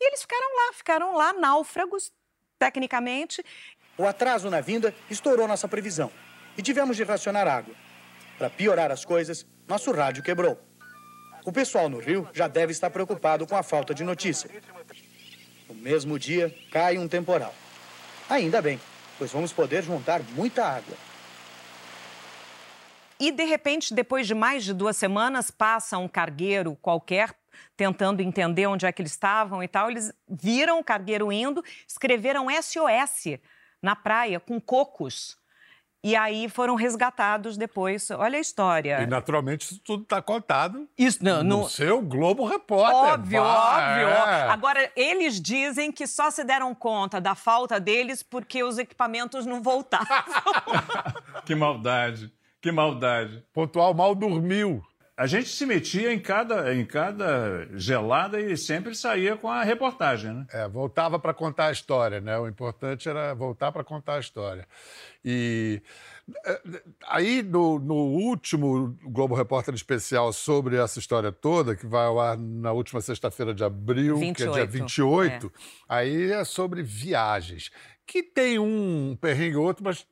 E 0.00 0.06
eles 0.08 0.22
ficaram 0.22 0.56
lá, 0.56 0.72
ficaram 0.72 1.16
lá, 1.16 1.32
náufragos, 1.32 2.12
tecnicamente. 2.58 3.44
O 3.96 4.06
atraso 4.06 4.50
na 4.50 4.60
vinda 4.60 4.94
estourou 5.08 5.46
nossa 5.46 5.68
previsão 5.68 6.10
e 6.56 6.62
tivemos 6.62 6.96
de 6.96 7.04
racionar 7.04 7.46
água. 7.46 7.74
Para 8.36 8.50
piorar 8.50 8.90
as 8.90 9.04
coisas, 9.04 9.46
nosso 9.68 9.92
rádio 9.92 10.22
quebrou. 10.22 10.58
O 11.44 11.52
pessoal 11.52 11.88
no 11.88 11.98
Rio 11.98 12.28
já 12.32 12.48
deve 12.48 12.72
estar 12.72 12.90
preocupado 12.90 13.46
com 13.46 13.56
a 13.56 13.62
falta 13.62 13.94
de 13.94 14.04
notícia. 14.04 14.50
No 15.68 15.74
mesmo 15.74 16.18
dia, 16.18 16.54
cai 16.70 16.98
um 16.98 17.08
temporal. 17.08 17.54
Ainda 18.28 18.62
bem, 18.62 18.80
pois 19.18 19.32
vamos 19.32 19.52
poder 19.52 19.82
juntar 19.82 20.22
muita 20.34 20.64
água. 20.64 20.96
E, 23.22 23.30
de 23.30 23.44
repente, 23.44 23.94
depois 23.94 24.26
de 24.26 24.34
mais 24.34 24.64
de 24.64 24.74
duas 24.74 24.96
semanas, 24.96 25.50
passa 25.50 25.96
um 25.98 26.08
cargueiro 26.08 26.76
qualquer 26.82 27.32
tentando 27.76 28.20
entender 28.20 28.66
onde 28.66 28.84
é 28.86 28.90
que 28.92 29.00
eles 29.02 29.12
estavam 29.12 29.62
e 29.62 29.68
tal. 29.68 29.90
Eles 29.90 30.12
viram 30.28 30.80
o 30.80 30.84
cargueiro 30.84 31.30
indo, 31.30 31.62
escreveram 31.86 32.46
SOS 32.50 33.38
na 33.82 33.94
praia 33.94 34.40
com 34.40 34.60
cocos. 34.60 35.36
E 36.04 36.16
aí 36.16 36.48
foram 36.48 36.74
resgatados 36.74 37.56
depois. 37.56 38.10
Olha 38.10 38.36
a 38.36 38.40
história. 38.40 39.02
E 39.02 39.06
naturalmente 39.06 39.62
isso 39.66 39.80
tudo 39.84 40.02
está 40.02 40.20
contado 40.20 40.88
Isso, 40.98 41.22
não, 41.22 41.44
no 41.44 41.58
no- 41.60 41.68
seu 41.68 42.02
Globo 42.02 42.44
Repórter. 42.44 42.96
Óbvio, 42.96 43.40
Bah, 43.40 43.76
óbvio. 43.92 44.08
é. 44.08 44.48
Agora, 44.48 44.90
eles 44.96 45.40
dizem 45.40 45.92
que 45.92 46.08
só 46.08 46.28
se 46.28 46.42
deram 46.42 46.74
conta 46.74 47.20
da 47.20 47.36
falta 47.36 47.78
deles 47.78 48.20
porque 48.20 48.64
os 48.64 48.78
equipamentos 48.78 49.46
não 49.46 49.62
voltavam. 49.62 50.06
Que 51.46 51.54
maldade, 51.54 52.32
que 52.62 52.70
maldade. 52.70 53.44
Pontual 53.52 53.92
mal 53.92 54.14
dormiu. 54.14 54.82
a 55.16 55.26
gente 55.26 55.48
se 55.48 55.66
metia 55.66 56.12
em 56.12 56.18
cada, 56.18 56.74
em 56.74 56.86
cada 56.86 57.68
gelada 57.74 58.40
e 58.40 58.56
sempre 58.56 58.94
saía 58.94 59.36
com 59.36 59.48
a 59.48 59.62
reportagem, 59.62 60.32
né? 60.32 60.46
É, 60.50 60.68
voltava 60.68 61.18
para 61.18 61.34
contar 61.34 61.66
a 61.66 61.72
história, 61.72 62.20
né? 62.20 62.38
O 62.38 62.48
importante 62.48 63.08
era 63.08 63.34
voltar 63.34 63.72
para 63.72 63.84
contar 63.84 64.14
a 64.14 64.20
história. 64.20 64.66
E 65.24 65.82
é, 66.46 66.60
aí, 67.08 67.42
no, 67.42 67.78
no, 67.78 67.94
último 67.94 68.96
Globo 69.04 69.34
Repórter 69.34 69.74
especial 69.74 70.32
sobre 70.32 70.76
essa 70.76 70.98
história 70.98 71.32
toda, 71.32 71.76
que 71.76 71.86
vai 71.86 72.06
ao 72.06 72.20
ar 72.20 72.38
na 72.38 72.72
última 72.72 73.00
sexta-feira 73.00 73.52
de 73.52 73.64
abril, 73.64 74.16
28, 74.16 74.34
que 74.36 74.42
é 74.42 74.52
dia 74.52 74.66
28, 74.66 75.46
é. 75.46 75.50
aí 75.88 76.32
é 76.32 76.44
sobre 76.44 76.82
viagens. 76.82 77.70
Que 78.06 78.22
tem 78.22 78.58
um 78.58 79.16
perrengue 79.20 79.56
ou 79.56 79.64
outro, 79.64 79.84
mas 79.84 80.06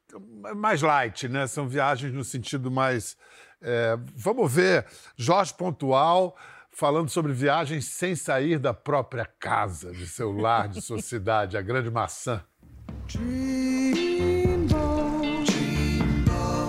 mais 0.57 0.81
light, 0.83 1.29
né? 1.29 1.47
São 1.47 1.69
viagens 1.69 2.13
no 2.13 2.25
sentido 2.25 2.71
mais 2.71 3.17
é, 3.63 3.99
vamos 4.17 4.51
ver 4.51 4.87
Jorge 5.17 5.53
Pontual 5.53 6.35
falando 6.71 7.11
sobre 7.11 7.33
viagens 7.33 7.85
sem 7.85 8.17
sair 8.17 8.59
da 8.59 8.73
própria 8.73 9.27
casa, 9.39 9.93
de 9.93 10.07
seu 10.07 10.33
lar, 10.33 10.69
de 10.69 10.81
sua 10.81 11.01
cidade, 11.03 11.59
a 11.59 11.63
grande 11.63 11.91
maçã. 11.91 12.43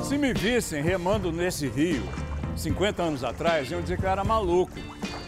Se 0.03 0.17
me 0.17 0.33
vissem 0.33 0.83
remando 0.83 1.31
nesse 1.31 1.67
rio 1.69 2.03
50 2.57 3.01
anos 3.01 3.23
atrás, 3.23 3.71
iam 3.71 3.81
dizer 3.81 3.97
que 3.97 4.05
eu 4.05 4.09
era 4.09 4.23
maluco. 4.23 4.73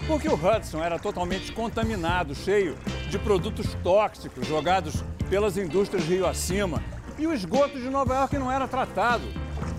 Porque 0.07 0.27
o 0.27 0.35
Hudson 0.35 0.83
era 0.83 0.99
totalmente 0.99 1.51
contaminado, 1.53 2.35
cheio 2.35 2.77
de 3.09 3.17
produtos 3.17 3.73
tóxicos 3.83 4.45
jogados 4.45 5.03
pelas 5.29 5.57
indústrias 5.57 6.05
rio 6.05 6.27
acima. 6.27 6.83
E 7.17 7.25
o 7.25 7.33
esgoto 7.33 7.79
de 7.79 7.89
Nova 7.89 8.15
York 8.15 8.37
não 8.37 8.51
era 8.51 8.67
tratado. 8.67 9.23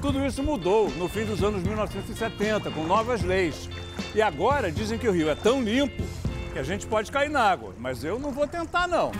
Tudo 0.01 0.25
isso 0.25 0.43
mudou 0.43 0.89
no 0.91 1.09
fim 1.09 1.25
dos 1.25 1.43
anos 1.43 1.63
1970, 1.63 2.71
com 2.71 2.85
novas 2.85 3.23
leis. 3.23 3.69
E 4.15 4.23
agora 4.23 4.73
dizem 4.73 4.99
que 4.99 5.09
o 5.09 5.13
rio 5.13 5.29
é 5.29 5.35
tão 5.35 5.63
limpo 5.63 6.03
que 6.53 6.59
a 6.59 6.63
gente 6.63 6.87
pode 6.87 7.11
cair 7.11 7.29
na 7.29 7.41
água, 7.41 7.75
mas 7.79 8.05
eu 8.05 8.19
não 8.19 8.31
vou 8.31 8.47
tentar, 8.47 8.87
não. 8.87 9.13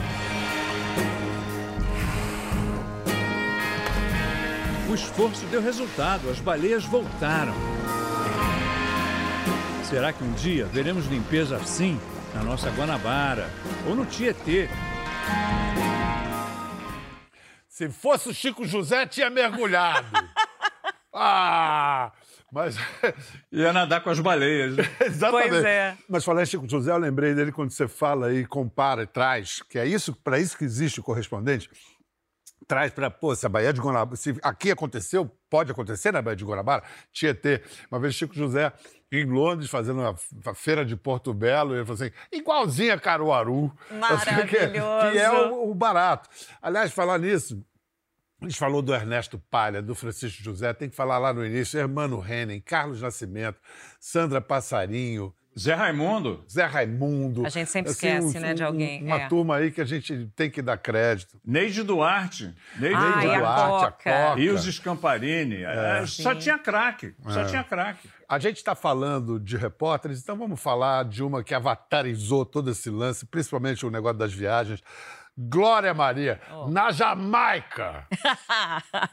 O 4.89 4.95
esforço 4.95 5.45
deu 5.47 5.61
resultado, 5.61 6.31
as 6.31 6.39
baleias 6.39 6.85
voltaram. 6.85 7.55
Será 9.89 10.13
que 10.13 10.25
um 10.25 10.33
dia 10.33 10.65
veremos 10.67 11.07
limpeza 11.07 11.57
assim 11.57 12.01
na 12.35 12.43
nossa 12.43 12.71
Guanabara 12.71 13.49
ou 13.87 13.95
no 13.95 14.07
Tietê? 14.07 14.69
Se 17.69 17.91
fosse 17.91 18.29
o 18.31 18.35
Chico 18.35 18.65
José, 18.65 19.07
tinha 19.07 19.31
mergulhado. 19.31 20.07
Ah! 21.17 22.11
Mas. 22.51 22.77
Ia 23.53 23.73
nadar 23.73 24.03
com 24.03 24.11
as 24.11 24.19
baleias. 24.19 24.75
Exatamente. 25.01 25.51
Pois 25.51 25.65
é. 25.65 25.97
Mas 26.09 26.25
falando 26.25 26.43
em 26.43 26.47
Chico 26.47 26.69
José, 26.69 26.91
eu 26.91 26.99
lembrei 26.99 27.35
dele 27.35 27.53
quando 27.53 27.71
você 27.71 27.87
fala 27.87 28.35
e 28.35 28.45
compara 28.45 29.05
e 29.05 29.07
traz, 29.07 29.63
que 29.63 29.79
é 29.79 29.87
isso, 29.87 30.13
para 30.13 30.41
isso 30.41 30.59
que 30.59 30.65
existe 30.65 30.99
o 30.99 31.05
correspondente. 31.05 31.71
Traz 32.67 32.93
para, 32.93 33.11
pô, 33.11 33.35
se 33.35 33.45
a 33.45 33.49
Baía 33.49 33.73
de 33.73 33.81
Guanabara. 33.81 34.17
Se 34.17 34.37
aqui 34.43 34.71
aconteceu, 34.71 35.31
pode 35.51 35.71
acontecer 35.71 36.13
na 36.13 36.23
Baía 36.23 36.37
de 36.37 36.45
Guanabara, 36.45 36.83
Tietê. 37.13 37.63
Uma 37.91 38.01
vez 38.01 38.15
Chico 38.15 38.35
José 38.35 38.73
em 39.13 39.25
Londres, 39.27 39.71
fazendo 39.71 40.01
uma, 40.01 40.55
feira 40.55 40.85
de 40.85 40.97
Porto 40.97 41.33
Belo, 41.33 41.75
ele 41.75 41.85
falou 41.85 42.03
assim, 42.03 42.13
igualzinha 42.33 42.99
Caruaru. 42.99 43.73
Maravilhoso. 43.91 44.49
Que, 44.49 44.57
é, 44.57 45.11
que 45.13 45.19
é 45.19 45.31
o, 45.31 45.71
o 45.71 45.75
barato. 45.75 46.29
Aliás, 46.61 46.93
falar 46.93 47.19
nisso, 47.19 47.65
a 48.41 48.45
gente 48.47 48.59
falou 48.59 48.83
do 48.83 48.95
Ernesto 48.95 49.39
Palha, 49.51 49.81
do 49.81 49.95
Francisco 49.95 50.43
José, 50.43 50.73
tem 50.73 50.91
que 50.91 50.97
falar 50.97 51.19
lá 51.19 51.33
no 51.33 51.45
início, 51.45 51.79
Hermano 51.79 52.25
Henning, 52.27 52.61
Carlos 52.61 53.01
Nascimento, 53.01 53.59
Sandra 54.01 54.41
Passarinho. 54.41 55.35
Zé 55.59 55.75
Raimundo. 55.75 56.45
Zé 56.51 56.65
Raimundo. 56.65 57.47
A 57.47 57.49
gente 57.49 57.71
sempre 57.71 57.93
assim, 57.93 58.09
esquece, 58.09 58.39
um, 58.39 58.41
né, 58.41 58.55
de 58.55 58.65
alguém. 58.65 59.05
Uma 59.05 59.23
é. 59.23 59.29
turma 59.29 59.57
aí 59.57 59.71
que 59.71 59.81
a 59.81 59.85
gente 59.85 60.27
tem 60.35 60.51
que 60.51 60.61
dar 60.61 60.77
crédito. 60.77 61.41
Neide 61.45 61.83
Duarte. 61.83 62.55
Neide 62.77 62.97
ah, 62.97 63.21
Duarte, 63.21 63.37
a 63.37 63.67
Coca. 63.67 63.87
a 63.87 64.29
Coca. 64.29 64.41
E 64.41 64.51
os 64.51 64.65
Scamparini. 64.65 65.63
É. 65.63 66.03
é 66.03 66.07
só 66.07 66.35
tinha 66.35 66.59
craque, 66.59 67.15
só 67.29 67.43
é. 67.43 67.45
tinha 67.45 67.63
craque. 67.63 68.09
A 68.29 68.39
gente 68.39 68.57
está 68.57 68.75
falando 68.75 69.39
de 69.39 69.57
repórteres, 69.57 70.21
então 70.21 70.37
vamos 70.37 70.61
falar 70.61 71.05
de 71.05 71.23
uma 71.23 71.45
que 71.45 71.55
avatarizou 71.55 72.45
todo 72.45 72.71
esse 72.71 72.91
lance, 72.91 73.25
principalmente 73.27 73.87
o 73.87 73.91
negócio 73.91 74.19
das 74.19 74.33
viagens. 74.33 74.83
Glória 75.37 75.93
Maria, 75.93 76.41
oh. 76.51 76.69
na 76.69 76.91
Jamaica. 76.91 78.07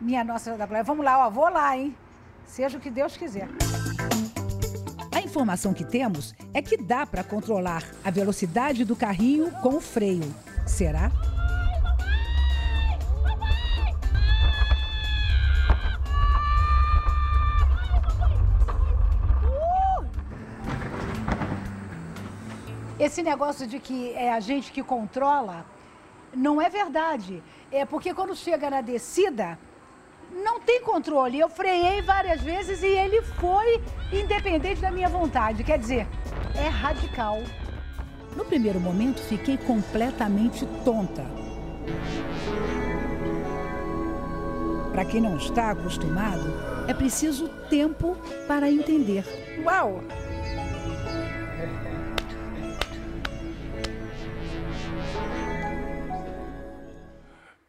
Minha 0.00 0.24
Nossa 0.24 0.56
da 0.56 0.66
Glória. 0.66 0.84
Vamos 0.84 1.04
lá, 1.04 1.26
ó, 1.26 1.30
vou 1.30 1.48
lá, 1.48 1.76
hein? 1.76 1.94
Seja 2.46 2.78
o 2.78 2.80
que 2.80 2.90
Deus 2.90 3.16
quiser. 3.16 3.48
Informação 5.30 5.72
que 5.72 5.84
temos 5.84 6.34
é 6.52 6.60
que 6.60 6.76
dá 6.76 7.06
para 7.06 7.22
controlar 7.22 7.84
a 8.02 8.10
velocidade 8.10 8.84
do 8.84 8.96
carrinho 8.96 9.48
com 9.62 9.76
o 9.76 9.80
freio. 9.80 10.34
Será? 10.66 11.12
esse 22.98 23.22
negócio 23.22 23.66
de 23.66 23.78
que 23.78 24.12
é 24.12 24.30
a 24.30 24.40
gente 24.40 24.70
que 24.70 24.82
controla, 24.82 25.64
não 26.34 26.60
é 26.60 26.68
verdade. 26.68 27.42
É 27.72 27.86
porque 27.86 28.12
quando 28.12 28.36
chega 28.36 28.68
na 28.68 28.82
descida, 28.82 29.58
não 30.32 30.60
tem 30.60 30.82
controle. 30.82 31.38
Eu 31.38 31.48
freiei 31.48 32.02
várias 32.02 32.40
vezes 32.40 32.82
e 32.82 32.86
ele 32.86 33.22
foi 33.22 33.80
independente 34.12 34.80
da 34.80 34.90
minha 34.90 35.08
vontade. 35.08 35.64
Quer 35.64 35.78
dizer, 35.78 36.06
é 36.54 36.68
radical. 36.68 37.42
No 38.36 38.44
primeiro 38.44 38.80
momento, 38.80 39.20
fiquei 39.20 39.56
completamente 39.58 40.64
tonta. 40.84 41.24
Para 44.92 45.04
quem 45.04 45.20
não 45.20 45.36
está 45.36 45.70
acostumado, 45.70 46.52
é 46.86 46.94
preciso 46.94 47.48
tempo 47.68 48.16
para 48.46 48.70
entender. 48.70 49.24
Uau! 49.64 50.02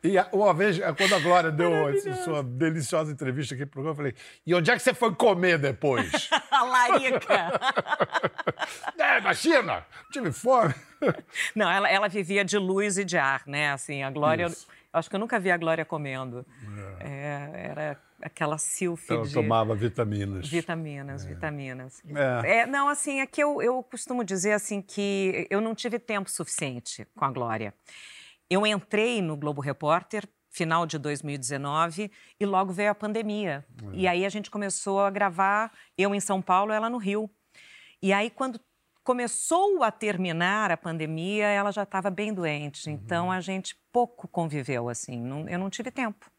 E 0.03 0.15
uma 0.31 0.53
vez, 0.53 0.79
é, 0.79 0.91
quando 0.93 1.13
a 1.13 1.19
Glória 1.19 1.51
deu 1.51 1.71
sua 2.23 2.41
deliciosa 2.43 3.11
entrevista 3.11 3.53
aqui 3.53 3.65
pro 3.65 3.83
programa, 3.83 3.91
eu 3.91 3.95
falei: 3.95 4.15
e 4.45 4.53
onde 4.55 4.71
é 4.71 4.73
que 4.73 4.81
você 4.81 4.93
foi 4.93 5.13
comer 5.13 5.59
depois? 5.59 6.29
a 6.49 6.63
larica. 6.63 7.59
é, 8.97 9.21
na 9.21 9.33
China, 9.33 9.85
tive 10.11 10.31
fome. 10.31 10.73
Não, 11.55 11.69
ela, 11.69 11.89
ela 11.89 12.07
vivia 12.07 12.43
de 12.43 12.57
luz 12.57 12.97
e 12.97 13.05
de 13.05 13.17
ar, 13.17 13.43
né? 13.45 13.71
Assim, 13.71 14.01
a 14.01 14.09
Glória. 14.09 14.45
Eu, 14.45 14.51
acho 14.91 15.09
que 15.09 15.15
eu 15.15 15.19
nunca 15.19 15.39
vi 15.39 15.51
a 15.51 15.57
Glória 15.57 15.85
comendo. 15.85 16.45
É. 16.99 17.07
É, 17.07 17.67
era 17.69 18.01
aquela 18.21 18.57
silfe 18.57 19.13
Ela 19.13 19.25
de... 19.25 19.33
tomava 19.33 19.75
vitaminas. 19.75 20.47
Vitaminas, 20.47 21.25
é. 21.25 21.29
vitaminas. 21.29 22.03
É. 22.43 22.57
é. 22.57 22.65
não, 22.65 22.87
assim, 22.87 23.19
é 23.19 23.27
que 23.27 23.41
eu, 23.41 23.61
eu 23.61 23.83
costumo 23.83 24.23
dizer 24.23 24.53
assim 24.53 24.81
que 24.81 25.47
eu 25.49 25.61
não 25.61 25.75
tive 25.75 25.99
tempo 25.99 26.29
suficiente 26.29 27.07
com 27.15 27.25
a 27.25 27.31
Glória. 27.31 27.73
Eu 28.51 28.67
entrei 28.67 29.21
no 29.21 29.37
Globo 29.37 29.61
Repórter 29.61 30.27
final 30.49 30.85
de 30.85 30.97
2019 30.97 32.11
e 32.37 32.45
logo 32.45 32.73
veio 32.73 32.91
a 32.91 32.95
pandemia. 32.95 33.65
Uhum. 33.81 33.91
E 33.93 34.05
aí 34.05 34.25
a 34.25 34.29
gente 34.29 34.51
começou 34.51 34.99
a 34.99 35.09
gravar, 35.09 35.71
eu 35.97 36.13
em 36.13 36.19
São 36.19 36.41
Paulo, 36.41 36.73
ela 36.73 36.89
no 36.89 36.97
Rio. 36.97 37.29
E 38.01 38.11
aí 38.11 38.29
quando 38.29 38.59
começou 39.05 39.81
a 39.83 39.89
terminar 39.89 40.69
a 40.69 40.75
pandemia, 40.75 41.47
ela 41.47 41.71
já 41.71 41.83
estava 41.83 42.11
bem 42.11 42.33
doente. 42.33 42.89
Uhum. 42.89 42.95
Então 42.95 43.31
a 43.31 43.39
gente 43.39 43.73
pouco 43.89 44.27
conviveu 44.27 44.89
assim, 44.89 45.17
não, 45.17 45.47
eu 45.47 45.57
não 45.57 45.69
tive 45.69 45.89
tempo. 45.89 46.29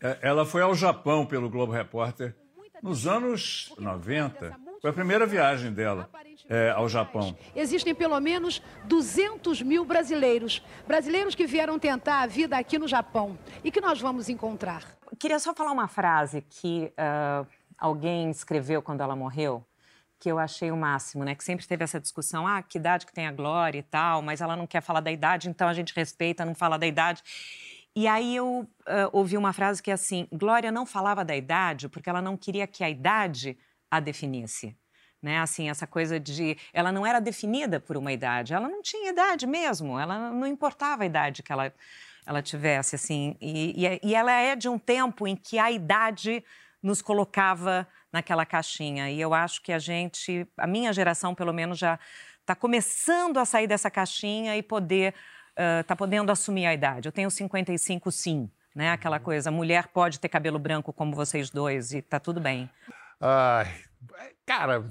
É, 0.00 0.16
ela 0.22 0.46
foi 0.46 0.62
ao 0.62 0.72
Japão 0.72 1.26
pelo 1.26 1.50
Globo 1.50 1.72
Repórter 1.72 2.32
nos 2.80 3.08
anos 3.08 3.74
90. 3.76 4.56
Foi 4.84 4.90
a 4.90 4.92
primeira 4.92 5.24
viagem 5.24 5.72
dela 5.72 6.10
é, 6.46 6.68
ao 6.72 6.86
Japão. 6.90 7.34
Existem 7.56 7.94
pelo 7.94 8.20
menos 8.20 8.60
200 8.84 9.62
mil 9.62 9.82
brasileiros, 9.82 10.62
brasileiros 10.86 11.34
que 11.34 11.46
vieram 11.46 11.78
tentar 11.78 12.20
a 12.20 12.26
vida 12.26 12.58
aqui 12.58 12.78
no 12.78 12.86
Japão 12.86 13.38
e 13.64 13.70
que 13.70 13.80
nós 13.80 13.98
vamos 13.98 14.28
encontrar. 14.28 14.84
Queria 15.18 15.38
só 15.38 15.54
falar 15.54 15.72
uma 15.72 15.88
frase 15.88 16.42
que 16.42 16.92
uh, 16.98 17.46
alguém 17.78 18.30
escreveu 18.30 18.82
quando 18.82 19.00
ela 19.00 19.16
morreu, 19.16 19.64
que 20.20 20.30
eu 20.30 20.38
achei 20.38 20.70
o 20.70 20.76
máximo, 20.76 21.24
né? 21.24 21.34
Que 21.34 21.44
sempre 21.44 21.66
teve 21.66 21.82
essa 21.82 21.98
discussão, 21.98 22.46
ah, 22.46 22.62
que 22.62 22.76
idade 22.76 23.06
que 23.06 23.12
tem 23.14 23.26
a 23.26 23.32
Glória 23.32 23.78
e 23.78 23.82
tal, 23.82 24.20
mas 24.20 24.42
ela 24.42 24.54
não 24.54 24.66
quer 24.66 24.82
falar 24.82 25.00
da 25.00 25.10
idade, 25.10 25.48
então 25.48 25.66
a 25.66 25.72
gente 25.72 25.94
respeita, 25.96 26.44
não 26.44 26.54
fala 26.54 26.76
da 26.76 26.86
idade. 26.86 27.22
E 27.96 28.06
aí 28.06 28.36
eu 28.36 28.46
uh, 28.46 28.68
ouvi 29.14 29.38
uma 29.38 29.54
frase 29.54 29.82
que 29.82 29.90
é 29.90 29.94
assim: 29.94 30.28
Glória 30.30 30.70
não 30.70 30.84
falava 30.84 31.24
da 31.24 31.34
idade 31.34 31.88
porque 31.88 32.10
ela 32.10 32.20
não 32.20 32.36
queria 32.36 32.66
que 32.66 32.84
a 32.84 32.90
idade 32.90 33.56
a 33.96 34.00
definisse. 34.00 34.76
Né? 35.22 35.38
Assim, 35.38 35.70
essa 35.70 35.86
coisa 35.86 36.20
de 36.20 36.56
ela 36.72 36.92
não 36.92 37.06
era 37.06 37.18
definida 37.20 37.80
por 37.80 37.96
uma 37.96 38.12
idade, 38.12 38.52
ela 38.52 38.68
não 38.68 38.82
tinha 38.82 39.10
idade 39.10 39.46
mesmo, 39.46 39.98
ela 39.98 40.30
não 40.30 40.46
importava 40.46 41.02
a 41.02 41.06
idade 41.06 41.42
que 41.42 41.50
ela, 41.50 41.72
ela 42.26 42.42
tivesse, 42.42 42.94
assim, 42.94 43.34
e, 43.40 43.86
e, 43.86 44.00
e 44.02 44.14
ela 44.14 44.32
é 44.32 44.54
de 44.54 44.68
um 44.68 44.78
tempo 44.78 45.26
em 45.26 45.34
que 45.34 45.58
a 45.58 45.70
idade 45.70 46.44
nos 46.82 47.00
colocava 47.00 47.88
naquela 48.12 48.44
caixinha. 48.44 49.10
E 49.10 49.18
eu 49.18 49.32
acho 49.32 49.62
que 49.62 49.72
a 49.72 49.78
gente, 49.78 50.46
a 50.58 50.66
minha 50.66 50.92
geração 50.92 51.34
pelo 51.34 51.52
menos 51.52 51.78
já 51.78 51.98
está 52.40 52.54
começando 52.54 53.38
a 53.38 53.46
sair 53.46 53.66
dessa 53.66 53.90
caixinha 53.90 54.54
e 54.56 54.62
poder, 54.62 55.14
está 55.80 55.94
uh, 55.94 55.96
podendo 55.96 56.30
assumir 56.30 56.66
a 56.66 56.74
idade. 56.74 57.08
Eu 57.08 57.12
tenho 57.12 57.30
55, 57.30 58.12
sim, 58.12 58.50
né? 58.74 58.90
Aquela 58.92 59.18
coisa, 59.18 59.50
mulher 59.50 59.88
pode 59.88 60.20
ter 60.20 60.28
cabelo 60.28 60.58
branco 60.58 60.92
como 60.92 61.16
vocês 61.16 61.48
dois 61.48 61.94
e 61.94 62.02
tá 62.02 62.20
tudo 62.20 62.40
bem. 62.40 62.68
Ai, 63.20 63.66
cara, 64.46 64.84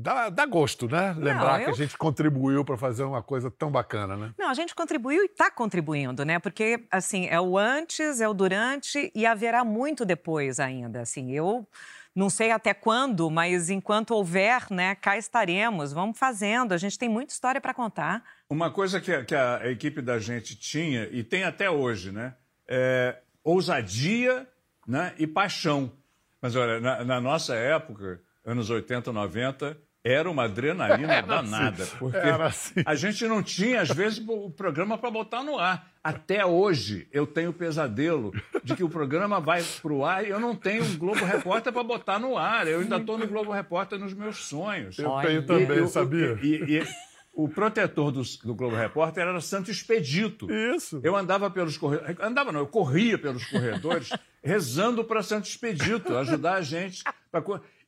Dá, 0.00 0.30
dá, 0.30 0.46
gosto, 0.46 0.86
né? 0.86 1.12
Lembrar 1.18 1.54
Não, 1.54 1.58
eu... 1.58 1.64
que 1.64 1.70
a 1.72 1.74
gente 1.74 1.98
contribuiu 1.98 2.64
para 2.64 2.76
fazer 2.76 3.02
uma 3.02 3.20
coisa 3.20 3.50
tão 3.50 3.68
bacana, 3.68 4.16
né? 4.16 4.32
Não, 4.38 4.48
a 4.48 4.54
gente 4.54 4.72
contribuiu 4.72 5.24
e 5.24 5.26
está 5.26 5.50
contribuindo, 5.50 6.24
né? 6.24 6.38
Porque, 6.38 6.86
assim, 6.88 7.26
é 7.26 7.40
o 7.40 7.58
antes, 7.58 8.20
é 8.20 8.28
o 8.28 8.32
durante 8.32 9.10
e 9.12 9.26
haverá 9.26 9.64
muito 9.64 10.04
depois 10.04 10.60
ainda. 10.60 11.00
Assim, 11.00 11.32
eu 11.32 11.66
não 12.14 12.30
sei 12.30 12.52
até 12.52 12.72
quando, 12.72 13.28
mas 13.28 13.70
enquanto 13.70 14.12
houver, 14.12 14.66
né, 14.70 14.94
cá 14.94 15.18
estaremos. 15.18 15.92
Vamos 15.92 16.16
fazendo. 16.16 16.72
A 16.72 16.76
gente 16.76 16.96
tem 16.96 17.08
muita 17.08 17.32
história 17.32 17.60
para 17.60 17.74
contar. 17.74 18.22
Uma 18.48 18.70
coisa 18.70 19.00
que 19.00 19.12
a, 19.12 19.24
que 19.24 19.34
a, 19.34 19.68
equipe 19.68 20.00
da 20.00 20.20
gente 20.20 20.54
tinha 20.54 21.08
e 21.10 21.24
tem 21.24 21.42
até 21.42 21.68
hoje, 21.68 22.12
né? 22.12 22.34
É 22.68 23.18
ousadia 23.42 24.46
né, 24.86 25.12
e 25.18 25.26
paixão. 25.26 25.92
Mas 26.40 26.54
olha, 26.54 26.80
na, 26.80 27.04
na 27.04 27.20
nossa 27.20 27.54
época, 27.54 28.20
anos 28.44 28.70
80, 28.70 29.12
90 29.12 29.76
era 30.04 30.30
uma 30.30 30.44
adrenalina 30.44 31.14
era 31.14 31.26
danada, 31.26 31.82
assim, 31.82 31.96
porque 31.98 32.16
assim. 32.16 32.82
a 32.86 32.94
gente 32.94 33.26
não 33.26 33.42
tinha, 33.42 33.80
às 33.80 33.90
vezes, 33.90 34.22
o 34.26 34.50
programa 34.50 34.96
para 34.96 35.10
botar 35.10 35.42
no 35.42 35.58
ar. 35.58 35.90
Até 36.02 36.46
hoje 36.46 37.08
eu 37.12 37.26
tenho 37.26 37.52
pesadelo 37.52 38.32
de 38.64 38.74
que 38.74 38.84
o 38.84 38.88
programa 38.88 39.40
vai 39.40 39.62
para 39.82 39.92
o 39.92 40.04
ar 40.04 40.24
e 40.24 40.30
eu 40.30 40.40
não 40.40 40.54
tenho 40.54 40.84
um 40.84 40.96
Globo 40.96 41.24
Repórter 41.24 41.72
para 41.72 41.82
botar 41.82 42.18
no 42.18 42.38
ar. 42.38 42.66
Eu 42.66 42.80
ainda 42.80 42.96
estou 42.96 43.18
no 43.18 43.26
Globo 43.26 43.52
Repórter 43.52 43.98
nos 43.98 44.14
meus 44.14 44.46
sonhos. 44.46 44.98
Eu 44.98 45.10
tenho 45.20 45.44
também, 45.44 45.84
e, 45.84 45.88
sabia? 45.88 46.38
E, 46.42 46.78
e, 46.78 46.86
o 47.34 47.48
protetor 47.48 48.10
do, 48.10 48.22
do, 48.22 48.54
Globo 48.54 48.74
Repórter 48.74 49.24
era 49.24 49.40
Santo 49.40 49.70
Expedito. 49.70 50.50
Isso. 50.50 51.00
Eu 51.04 51.14
andava 51.14 51.50
pelos 51.50 51.76
corredores. 51.76 52.16
Andava, 52.20 52.50
não, 52.50 52.60
eu 52.60 52.66
corria 52.66 53.18
pelos 53.18 53.44
corredores 53.46 54.10
rezando 54.42 55.04
para 55.04 55.22
Santo 55.22 55.46
Expedito 55.46 56.16
ajudar 56.16 56.54
a 56.54 56.62
gente. 56.62 57.04
Pra... 57.30 57.42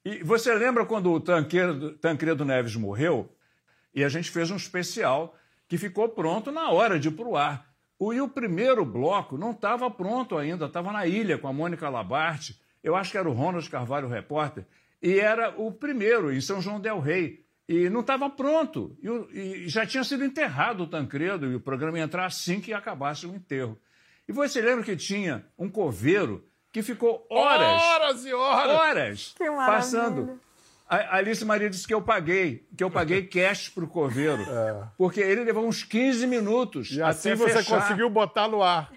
E 0.04 0.22
você 0.22 0.52
lembra 0.54 0.84
quando 0.84 1.12
o 1.12 1.20
Tancredo, 1.20 1.92
Tancredo 1.98 2.44
Neves 2.44 2.76
morreu? 2.76 3.34
E 3.94 4.04
a 4.04 4.08
gente 4.08 4.30
fez 4.30 4.50
um 4.50 4.56
especial 4.56 5.36
que 5.68 5.78
ficou 5.78 6.08
pronto 6.08 6.50
na 6.50 6.70
hora 6.70 6.98
de 6.98 7.08
ir 7.08 7.12
para 7.12 7.26
o 7.26 7.36
ar. 7.36 7.70
E 8.00 8.20
o 8.20 8.28
primeiro 8.28 8.84
bloco 8.84 9.36
não 9.36 9.50
estava 9.50 9.90
pronto 9.90 10.38
ainda, 10.38 10.66
estava 10.66 10.90
na 10.90 11.06
ilha 11.06 11.36
com 11.36 11.46
a 11.46 11.52
Mônica 11.52 11.88
Labarte, 11.88 12.58
eu 12.82 12.96
acho 12.96 13.10
que 13.10 13.18
era 13.18 13.28
o 13.28 13.32
Ronald 13.32 13.68
Carvalho, 13.68 14.08
repórter, 14.08 14.64
e 15.02 15.18
era 15.18 15.54
o 15.60 15.70
primeiro, 15.70 16.32
em 16.32 16.40
São 16.40 16.62
João 16.62 16.80
Del 16.80 16.98
Rei. 16.98 17.44
E 17.68 17.88
não 17.88 18.00
estava 18.00 18.28
pronto. 18.28 18.96
E, 19.32 19.68
já 19.68 19.86
tinha 19.86 20.02
sido 20.02 20.24
enterrado 20.24 20.82
o 20.82 20.86
Tancredo, 20.86 21.46
e 21.46 21.54
o 21.54 21.60
programa 21.60 21.98
ia 21.98 22.04
entrar 22.04 22.24
assim 22.24 22.60
que 22.60 22.72
acabasse 22.72 23.26
o 23.26 23.34
enterro. 23.34 23.78
E 24.30 24.32
você 24.32 24.60
lembra 24.60 24.84
que 24.84 24.94
tinha 24.94 25.44
um 25.58 25.68
coveiro 25.68 26.44
que 26.70 26.84
ficou 26.84 27.26
horas. 27.28 27.82
Horas 27.82 28.24
e 28.24 28.32
horas! 28.32 28.76
Horas! 28.76 29.34
passando. 29.66 30.40
A 30.88 31.16
Alice 31.16 31.44
Maria 31.44 31.68
disse 31.68 31.84
que 31.84 31.92
eu 31.92 32.00
paguei, 32.00 32.64
que 32.76 32.84
eu 32.84 32.88
paguei 32.92 33.26
cash 33.26 33.70
pro 33.70 33.88
coveiro. 33.88 34.40
É. 34.40 34.86
Porque 34.96 35.18
ele 35.20 35.42
levou 35.42 35.66
uns 35.66 35.82
15 35.82 36.28
minutos. 36.28 36.92
E 36.92 37.02
assim 37.02 37.34
você 37.34 37.54
fechar. 37.54 37.80
conseguiu 37.80 38.08
botar 38.08 38.46
no 38.46 38.62
ar. 38.62 38.92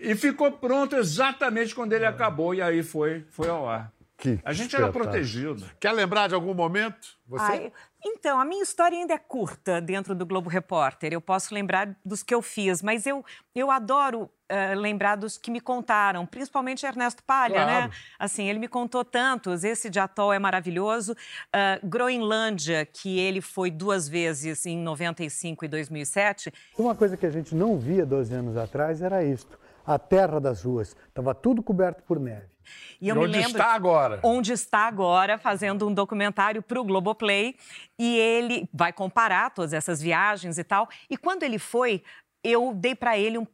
E 0.00 0.16
ficou 0.16 0.50
pronto 0.50 0.96
exatamente 0.96 1.72
quando 1.72 1.92
ele 1.92 2.04
é. 2.04 2.08
acabou, 2.08 2.52
e 2.52 2.60
aí 2.60 2.82
foi, 2.82 3.24
foi 3.30 3.48
ao 3.48 3.68
ar. 3.68 3.92
Que 4.18 4.40
a 4.44 4.52
gente 4.52 4.74
era 4.74 4.90
protegido. 4.90 5.62
Quer 5.78 5.92
lembrar 5.92 6.28
de 6.28 6.34
algum 6.34 6.54
momento? 6.54 7.16
Você? 7.28 7.44
Ai, 7.44 7.72
então, 8.02 8.40
a 8.40 8.44
minha 8.44 8.62
história 8.62 8.96
ainda 8.96 9.12
é 9.12 9.18
curta 9.18 9.80
dentro 9.80 10.14
do 10.14 10.24
Globo 10.24 10.48
Repórter. 10.48 11.12
Eu 11.12 11.20
posso 11.20 11.52
lembrar 11.52 11.94
dos 12.04 12.22
que 12.22 12.34
eu 12.34 12.40
fiz, 12.40 12.80
mas 12.80 13.06
eu, 13.06 13.22
eu 13.54 13.70
adoro 13.70 14.22
uh, 14.22 14.78
lembrar 14.78 15.16
dos 15.16 15.36
que 15.36 15.50
me 15.50 15.60
contaram, 15.60 16.24
principalmente 16.24 16.86
Ernesto 16.86 17.22
Palha, 17.24 17.66
né? 17.66 17.72
claro. 17.72 17.88
né? 17.88 17.96
Assim, 18.18 18.48
ele 18.48 18.58
me 18.58 18.68
contou 18.68 19.04
tantos. 19.04 19.64
Esse 19.64 19.90
de 19.90 20.00
Atol 20.00 20.32
é 20.32 20.38
maravilhoso. 20.38 21.12
Uh, 21.12 21.86
Groenlândia, 21.86 22.86
que 22.86 23.18
ele 23.18 23.42
foi 23.42 23.70
duas 23.70 24.08
vezes 24.08 24.64
em 24.64 24.78
95 24.78 25.64
e 25.64 25.68
2007. 25.68 26.52
Uma 26.78 26.94
coisa 26.94 27.18
que 27.18 27.26
a 27.26 27.30
gente 27.30 27.54
não 27.54 27.78
via 27.78 28.06
12 28.06 28.32
anos 28.34 28.56
atrás 28.56 29.02
era 29.02 29.22
isto: 29.22 29.58
a 29.84 29.98
terra 29.98 30.40
das 30.40 30.62
ruas. 30.62 30.96
Estava 31.08 31.34
tudo 31.34 31.62
coberto 31.62 32.02
por 32.02 32.18
neve. 32.18 32.55
E 33.00 33.08
eu 33.08 33.16
e 33.16 33.18
me 33.18 33.24
onde 33.24 33.32
lembro 33.32 33.50
está 33.52 33.72
agora? 33.72 34.20
Onde 34.22 34.52
está 34.52 34.78
agora, 34.86 35.38
fazendo 35.38 35.86
um 35.86 35.94
documentário 35.94 36.62
para 36.62 36.80
o 36.80 36.84
Globoplay. 36.84 37.56
E 37.98 38.16
ele 38.18 38.68
vai 38.72 38.92
comparar 38.92 39.50
todas 39.50 39.72
essas 39.72 40.00
viagens 40.00 40.58
e 40.58 40.64
tal. 40.64 40.88
E 41.08 41.16
quando 41.16 41.42
ele 41.42 41.58
foi, 41.58 42.02
eu 42.42 42.72
dei 42.74 42.94
para 42.94 43.18
ele 43.18 43.38
um 43.38 43.46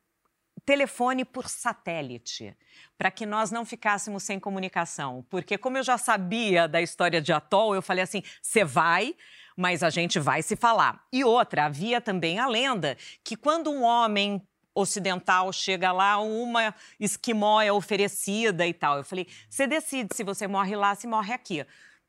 telefone 0.65 1.25
por 1.25 1.49
satélite, 1.49 2.57
para 2.97 3.11
que 3.11 3.27
nós 3.27 3.51
não 3.51 3.65
ficássemos 3.65 4.23
sem 4.23 4.39
comunicação. 4.39 5.27
Porque, 5.29 5.59
como 5.59 5.79
eu 5.79 5.83
já 5.83 5.99
sabia 5.99 6.69
da 6.69 6.81
história 6.81 7.21
de 7.21 7.33
Atol, 7.33 7.75
eu 7.75 7.83
falei 7.83 8.05
assim: 8.05 8.23
você 8.41 8.65
vai, 8.65 9.15
mas 9.57 9.83
a 9.83 9.91
gente 9.91 10.19
vai 10.19 10.43
se 10.43 10.57
falar. 10.57 11.05
E 11.13 11.25
outra, 11.25 11.65
havia 11.67 12.01
também 12.01 12.39
a 12.39 12.47
lenda 12.47 12.97
que 13.25 13.37
quando 13.37 13.71
um 13.71 13.83
homem 13.83 14.41
ocidental 14.75 15.53
chega 15.53 15.93
lá, 15.93 16.19
uma 16.19 16.75
esquimó 16.99 17.61
é 17.61 17.73
oferecida 17.73 18.67
e 18.67 18.73
tal. 18.73 18.99
Eu 18.99 19.05
falei, 19.05 19.27
você 19.49 19.67
decide 19.67 20.15
se 20.15 20.25
você 20.25 20.47
morre 20.47 20.77
lá, 20.77 20.95
se 20.95 21.07
morre 21.07 21.33
aqui. 21.33 21.65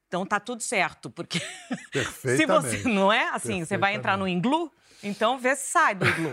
Então 0.07 0.25
tá 0.25 0.39
tudo 0.39 0.61
certo, 0.61 1.09
porque 1.09 1.39
se 2.21 2.45
você 2.45 2.87
não 2.87 3.11
é 3.11 3.29
assim, 3.29 3.65
você 3.65 3.77
vai 3.77 3.95
entrar 3.95 4.15
no 4.17 4.27
iglu, 4.27 4.71
então 5.01 5.39
vê 5.39 5.55
se 5.55 5.71
sai 5.71 5.95
do 5.95 6.07
iglu. 6.07 6.31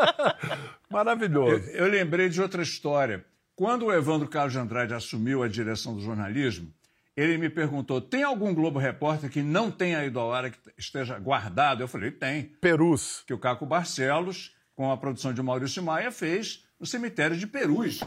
Maravilhoso. 0.90 1.70
Eu, 1.70 1.86
eu, 1.86 1.90
lembrei 1.90 2.28
de 2.28 2.42
outra 2.42 2.62
história. 2.62 3.24
Quando 3.56 3.86
o 3.86 3.92
Evandro 3.92 4.28
Carlos 4.28 4.52
de 4.52 4.58
Andrade 4.58 4.94
assumiu 4.94 5.42
a 5.42 5.48
direção 5.48 5.94
do 5.94 6.00
jornalismo, 6.02 6.72
ele 7.16 7.38
me 7.38 7.48
perguntou: 7.48 8.00
tem 8.00 8.22
algum 8.22 8.54
Globo 8.54 8.78
Repórter 8.78 9.30
que 9.30 9.42
não 9.42 9.70
tenha 9.70 10.04
ido 10.04 10.20
ao 10.20 10.32
ar, 10.32 10.50
que 10.50 10.58
esteja 10.78 11.18
guardado? 11.18 11.82
Eu 11.82 11.88
falei: 11.88 12.10
tem. 12.10 12.44
Perus. 12.60 13.22
Que 13.26 13.32
o 13.32 13.38
Caco 13.38 13.64
Barcelos 13.64 14.54
com 14.80 14.90
a 14.90 14.96
produção 14.96 15.34
de 15.34 15.42
Maurício 15.42 15.82
Maia, 15.82 16.10
fez 16.10 16.64
no 16.80 16.86
cemitério 16.86 17.36
de 17.36 17.46
Perus. 17.46 18.00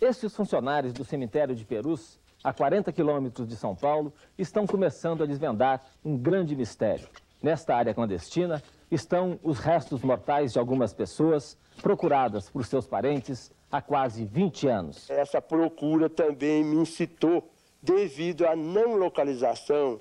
Estes 0.00 0.34
funcionários 0.34 0.92
do 0.92 1.04
cemitério 1.04 1.54
de 1.54 1.64
Perus, 1.64 2.18
a 2.42 2.52
40 2.52 2.92
quilômetros 2.92 3.46
de 3.46 3.54
São 3.54 3.76
Paulo, 3.76 4.12
estão 4.36 4.66
começando 4.66 5.22
a 5.22 5.26
desvendar 5.26 5.84
um 6.04 6.18
grande 6.18 6.56
mistério. 6.56 7.06
Nesta 7.40 7.76
área 7.76 7.94
clandestina 7.94 8.60
estão 8.90 9.38
os 9.40 9.60
restos 9.60 10.02
mortais 10.02 10.54
de 10.54 10.58
algumas 10.58 10.92
pessoas 10.92 11.56
procuradas 11.80 12.50
por 12.50 12.66
seus 12.66 12.88
parentes 12.88 13.52
há 13.70 13.80
quase 13.80 14.24
20 14.24 14.66
anos. 14.66 15.08
Essa 15.08 15.40
procura 15.40 16.10
também 16.10 16.64
me 16.64 16.74
incitou 16.74 17.48
devido 17.80 18.48
à 18.48 18.56
não 18.56 18.96
localização 18.96 20.00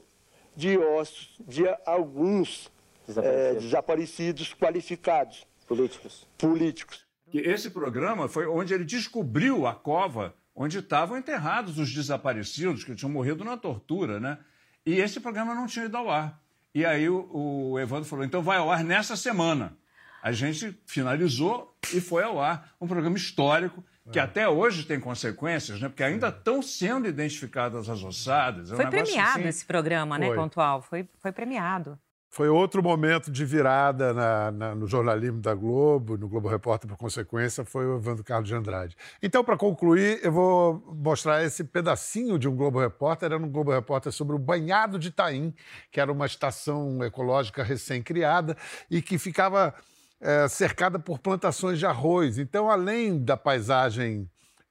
de 0.55 0.75
ossos 0.75 1.35
de 1.39 1.65
alguns 1.85 2.71
desaparecidos, 3.05 3.57
é, 3.57 3.59
desaparecidos 3.59 4.53
qualificados. 4.55 5.52
Políticos. 5.75 6.27
Políticos. 6.37 7.05
Esse 7.33 7.69
programa 7.71 8.27
foi 8.27 8.45
onde 8.45 8.73
ele 8.73 8.85
descobriu 8.85 9.65
a 9.65 9.73
cova 9.73 10.35
onde 10.55 10.77
estavam 10.77 11.17
enterrados 11.17 11.79
os 11.79 11.91
desaparecidos 11.91 12.83
que 12.83 12.93
tinham 12.93 13.11
morrido 13.11 13.43
na 13.43 13.57
tortura, 13.57 14.19
né? 14.19 14.37
E 14.85 14.99
esse 14.99 15.19
programa 15.19 15.55
não 15.55 15.65
tinha 15.65 15.85
ido 15.85 15.97
ao 15.97 16.11
ar. 16.11 16.39
E 16.75 16.85
aí 16.85 17.09
o, 17.09 17.27
o 17.33 17.79
Evandro 17.79 18.05
falou: 18.05 18.23
então 18.23 18.41
vai 18.41 18.57
ao 18.57 18.71
ar 18.71 18.83
nessa 18.83 19.15
semana. 19.15 19.75
A 20.21 20.31
gente 20.31 20.79
finalizou 20.85 21.75
e 21.93 21.99
foi 21.99 22.23
ao 22.23 22.39
ar. 22.39 22.73
Um 22.79 22.87
programa 22.87 23.17
histórico 23.17 23.83
que 24.11 24.19
é. 24.19 24.21
até 24.21 24.47
hoje 24.47 24.83
tem 24.83 24.99
consequências, 24.99 25.79
né? 25.81 25.89
Porque 25.89 26.03
ainda 26.03 26.27
estão 26.27 26.61
sendo 26.61 27.07
identificadas 27.07 27.89
as 27.89 28.03
ossadas. 28.03 28.69
É 28.69 28.73
um 28.73 28.77
foi 28.77 28.87
premiado 28.87 29.39
assim... 29.39 29.47
esse 29.47 29.65
programa, 29.65 30.17
né, 30.19 30.33
Pontual? 30.33 30.81
Foi, 30.81 31.07
foi 31.19 31.31
premiado. 31.31 31.97
Foi 32.33 32.49
outro 32.49 32.81
momento 32.81 33.29
de 33.29 33.45
virada 33.45 34.11
na, 34.11 34.51
na, 34.51 34.73
no 34.73 34.87
jornalismo 34.87 35.39
da 35.39 35.53
Globo, 35.53 36.17
no 36.17 36.27
Globo 36.27 36.49
Repórter, 36.49 36.89
por 36.89 36.97
consequência, 36.97 37.63
foi 37.63 37.85
o 37.85 37.97
Evandro 37.97 38.23
Carlos 38.23 38.49
de 38.49 38.55
Andrade. 38.55 38.97
Então, 39.21 39.43
para 39.43 39.55
concluir, 39.55 40.19
eu 40.23 40.31
vou 40.31 40.83
mostrar 40.95 41.43
esse 41.43 41.63
pedacinho 41.63 42.39
de 42.39 42.49
um 42.49 42.55
Globo 42.55 42.79
Repórter. 42.79 43.31
Era 43.31 43.37
um 43.37 43.51
Globo 43.51 43.71
Repórter 43.71 44.11
sobre 44.11 44.35
o 44.35 44.39
Banhado 44.39 44.97
de 44.97 45.09
Itaim, 45.09 45.53
que 45.91 46.01
era 46.01 46.11
uma 46.11 46.25
estação 46.25 47.03
ecológica 47.03 47.61
recém-criada 47.61 48.57
e 48.89 48.99
que 48.99 49.19
ficava 49.19 49.71
é, 50.19 50.47
cercada 50.47 50.97
por 50.97 51.19
plantações 51.19 51.77
de 51.77 51.85
arroz. 51.85 52.39
Então, 52.39 52.67
além 52.67 53.23
da 53.23 53.37
paisagem 53.37 54.27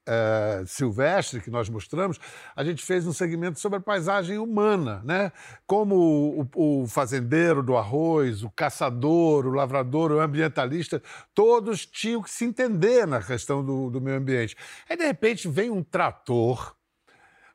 uh, 0.08 0.66
silvestre 0.66 1.40
que 1.40 1.50
nós 1.50 1.68
mostramos, 1.68 2.18
a 2.54 2.64
gente 2.64 2.82
fez 2.84 3.06
um 3.06 3.12
segmento 3.12 3.60
sobre 3.60 3.78
a 3.78 3.80
paisagem 3.80 4.38
humana, 4.38 5.02
né? 5.04 5.32
Como 5.66 6.48
o, 6.54 6.82
o, 6.82 6.86
fazendeiro 6.86 7.62
do 7.62 7.76
arroz, 7.76 8.42
o 8.42 8.50
caçador, 8.50 9.46
o 9.46 9.50
lavrador, 9.50 10.12
o 10.12 10.20
ambientalista, 10.20 11.02
todos 11.34 11.86
tinham 11.86 12.22
que 12.22 12.30
se 12.30 12.44
entender 12.44 13.06
na 13.06 13.22
questão 13.22 13.64
do, 13.64 13.90
do 13.90 14.00
meio 14.00 14.18
ambiente. 14.18 14.56
Aí, 14.88 14.96
de 14.96 15.04
repente, 15.04 15.48
vem 15.48 15.70
um 15.70 15.82
trator 15.82 16.74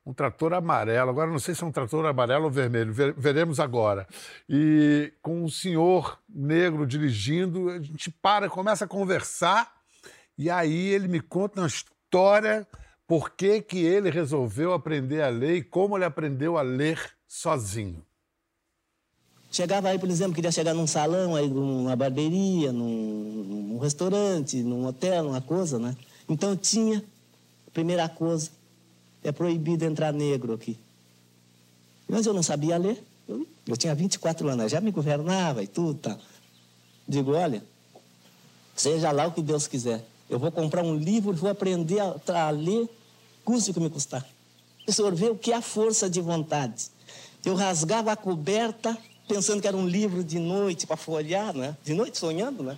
um 0.05 0.13
trator 0.13 0.53
amarelo. 0.53 1.09
Agora 1.09 1.29
não 1.29 1.37
sei 1.37 1.53
se 1.53 1.61
é 1.61 1.67
um 1.67 1.71
trator 1.71 2.05
amarelo 2.05 2.45
ou 2.45 2.49
vermelho, 2.49 2.93
veremos 2.93 3.59
agora. 3.59 4.07
E 4.47 5.11
com 5.21 5.43
um 5.43 5.49
senhor 5.49 6.17
negro 6.29 6.87
dirigindo, 6.87 7.69
a 7.69 7.81
gente 7.81 8.09
para, 8.09 8.47
começa 8.47 8.85
a 8.85 8.87
conversar 8.87 9.69
e 10.37 10.49
aí 10.49 10.87
ele 10.93 11.09
me 11.09 11.19
conta 11.19 11.59
uma 11.59 11.67
história 11.67 11.96
por 13.07 13.31
que, 13.31 13.61
que 13.61 13.79
ele 13.79 14.09
resolveu 14.09 14.73
aprender 14.73 15.21
a 15.21 15.29
ler 15.29 15.57
e 15.57 15.63
como 15.63 15.97
ele 15.97 16.05
aprendeu 16.05 16.57
a 16.57 16.61
ler 16.61 16.99
sozinho. 17.27 18.03
Chegava 19.49 19.89
aí, 19.89 19.97
por 19.97 20.09
exemplo, 20.09 20.35
queria 20.35 20.51
chegar 20.51 20.73
num 20.73 20.85
salão, 20.85 21.35
aí 21.35 21.47
numa 21.47 21.95
barbearia, 21.95 22.71
num, 22.71 23.43
num 23.69 23.79
restaurante, 23.79 24.57
num 24.61 24.85
hotel, 24.85 25.23
numa 25.23 25.41
coisa, 25.41 25.79
né? 25.79 25.95
Então 26.27 26.55
tinha, 26.55 27.03
primeira 27.73 28.09
coisa, 28.09 28.51
é 29.23 29.31
proibido 29.31 29.85
entrar 29.85 30.11
negro 30.11 30.53
aqui. 30.53 30.77
Mas 32.07 32.25
eu 32.25 32.33
não 32.33 32.43
sabia 32.43 32.77
ler. 32.77 33.01
Eu, 33.27 33.47
eu 33.67 33.77
tinha 33.77 33.95
24 33.95 34.47
anos, 34.47 34.71
já 34.71 34.81
me 34.81 34.91
governava 34.91 35.63
e 35.63 35.67
tudo, 35.67 35.97
tá. 35.99 36.17
Digo, 37.07 37.31
olha, 37.31 37.63
seja 38.75 39.11
lá 39.11 39.27
o 39.27 39.31
que 39.31 39.41
Deus 39.41 39.65
quiser. 39.65 40.05
Eu 40.29 40.39
vou 40.39 40.51
comprar 40.51 40.83
um 40.83 40.95
livro 40.95 41.31
e 41.33 41.35
vou 41.35 41.49
aprender 41.49 41.99
a, 41.99 42.47
a 42.47 42.49
ler, 42.49 42.89
custe 43.45 43.71
o 43.71 43.73
que 43.73 43.79
me 43.79 43.89
custar. 43.89 44.25
O 44.87 44.91
senhor 44.91 45.13
vê 45.15 45.29
o 45.29 45.35
que 45.35 45.51
é 45.51 45.55
a 45.55 45.61
força 45.61 46.09
de 46.09 46.21
vontade. 46.21 46.87
Eu 47.45 47.55
rasgava 47.55 48.11
a 48.11 48.15
coberta 48.15 48.97
pensando 49.27 49.61
que 49.61 49.67
era 49.67 49.75
um 49.75 49.87
livro 49.87 50.23
de 50.23 50.39
noite 50.39 50.87
para 50.87 50.97
folhear, 50.97 51.53
né? 51.53 51.75
De 51.83 51.93
noite 51.93 52.17
sonhando, 52.17 52.63
né? 52.63 52.77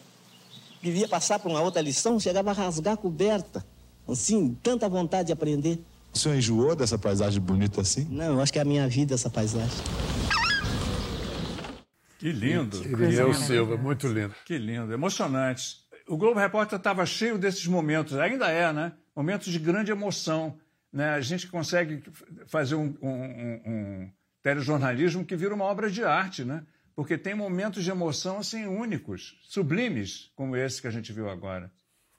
Queria 0.82 1.08
passar 1.08 1.40
para 1.40 1.50
uma 1.50 1.62
outra 1.62 1.82
lição, 1.82 2.20
chegava 2.20 2.52
a 2.52 2.54
rasgar 2.54 2.94
a 2.94 2.98
coberta. 2.98 3.66
Assim, 4.08 4.58
tanta 4.64 4.90
vontade 4.90 5.28
de 5.28 5.34
aprender. 5.34 5.80
O 6.14 6.18
senhor 6.18 6.36
enjoou 6.36 6.76
dessa 6.76 6.98
paisagem 6.98 7.40
bonita 7.40 7.82
assim? 7.82 8.08
Não, 8.10 8.34
eu 8.34 8.42
acho 8.42 8.52
que 8.52 8.58
é 8.58 8.62
a 8.62 8.66
minha 8.66 8.88
vida 8.88 9.14
essa 9.14 9.30
paisagem. 9.30 9.78
Que 12.18 12.32
lindo. 12.32 12.84
Irineu 12.84 13.34
Silva, 13.34 13.78
muito 13.78 14.08
lindo. 14.08 14.34
Que 14.46 14.58
lindo, 14.58 14.92
emocionante. 14.92 15.78
O 16.10 16.18
Globo 16.18 16.40
Repórter 16.40 16.78
estava 16.78 17.06
cheio 17.06 17.38
desses 17.38 17.66
momentos, 17.68 18.18
ainda 18.18 18.50
é, 18.50 18.74
né? 18.74 18.94
Momentos 19.16 19.52
de 19.52 19.60
grande 19.60 19.92
emoção. 19.92 20.58
Né? 20.92 21.12
A 21.12 21.22
gente 21.22 21.48
consegue 21.48 22.02
fazer 22.48 22.74
um, 22.74 22.98
um, 23.02 23.62
um 23.66 24.12
telejornalismo 24.42 25.24
que 25.24 25.36
vira 25.36 25.54
uma 25.54 25.66
obra 25.66 25.90
de 25.90 26.04
arte, 26.04 26.44
né? 26.44 26.64
Porque 26.96 27.18
tem 27.18 27.36
momentos 27.36 27.84
de 27.84 27.92
emoção 27.92 28.40
assim 28.40 28.66
únicos, 28.66 29.40
sublimes, 29.44 30.32
como 30.36 30.58
esse 30.58 30.82
que 30.82 30.88
a 30.88 30.92
gente 30.92 31.14
viu 31.14 31.30
agora. 31.30 31.72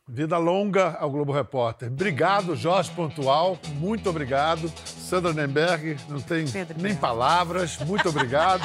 Vida 0.09 0.39
longa 0.39 0.97
ao 0.97 1.11
Globo 1.11 1.33
Repórter. 1.33 1.89
Obrigado, 1.89 2.57
Jorge 2.57 2.91
Pontual. 2.93 3.59
Muito 3.75 4.09
obrigado. 4.09 4.69
Sandra 4.85 5.33
Nemberg, 5.33 5.97
não 6.09 6.21
tem 6.21 6.49
Pedro 6.49 6.81
nem 6.81 6.95
palavras. 6.95 7.77
Muito 7.79 8.09
obrigado. 8.09 8.63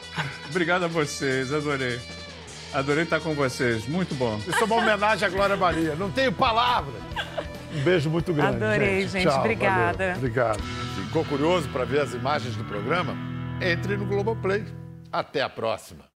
obrigado 0.48 0.84
a 0.84 0.88
vocês, 0.88 1.52
adorei. 1.52 1.98
Adorei 2.72 3.04
estar 3.04 3.20
com 3.20 3.34
vocês. 3.34 3.86
Muito 3.86 4.14
bom. 4.14 4.38
Isso 4.46 4.58
é 4.58 4.64
uma 4.64 4.76
homenagem 4.76 5.26
à 5.26 5.30
Glória 5.30 5.56
Maria. 5.56 5.94
Não 5.94 6.10
tenho 6.10 6.32
palavras. 6.32 6.94
Um 7.74 7.82
beijo 7.82 8.10
muito 8.10 8.32
grande. 8.32 8.62
Adorei, 8.62 9.02
gente. 9.02 9.12
gente. 9.12 9.24
Tchau, 9.24 9.40
Obrigada. 9.40 9.98
Valeu. 9.98 10.16
Obrigado. 10.16 10.62
Ficou 11.04 11.24
curioso 11.24 11.68
para 11.68 11.84
ver 11.84 12.00
as 12.00 12.12
imagens 12.14 12.56
do 12.56 12.64
programa? 12.64 13.14
Entre 13.60 13.96
no 13.96 14.06
Globoplay. 14.06 14.64
Até 15.12 15.40
a 15.42 15.48
próxima. 15.48 16.15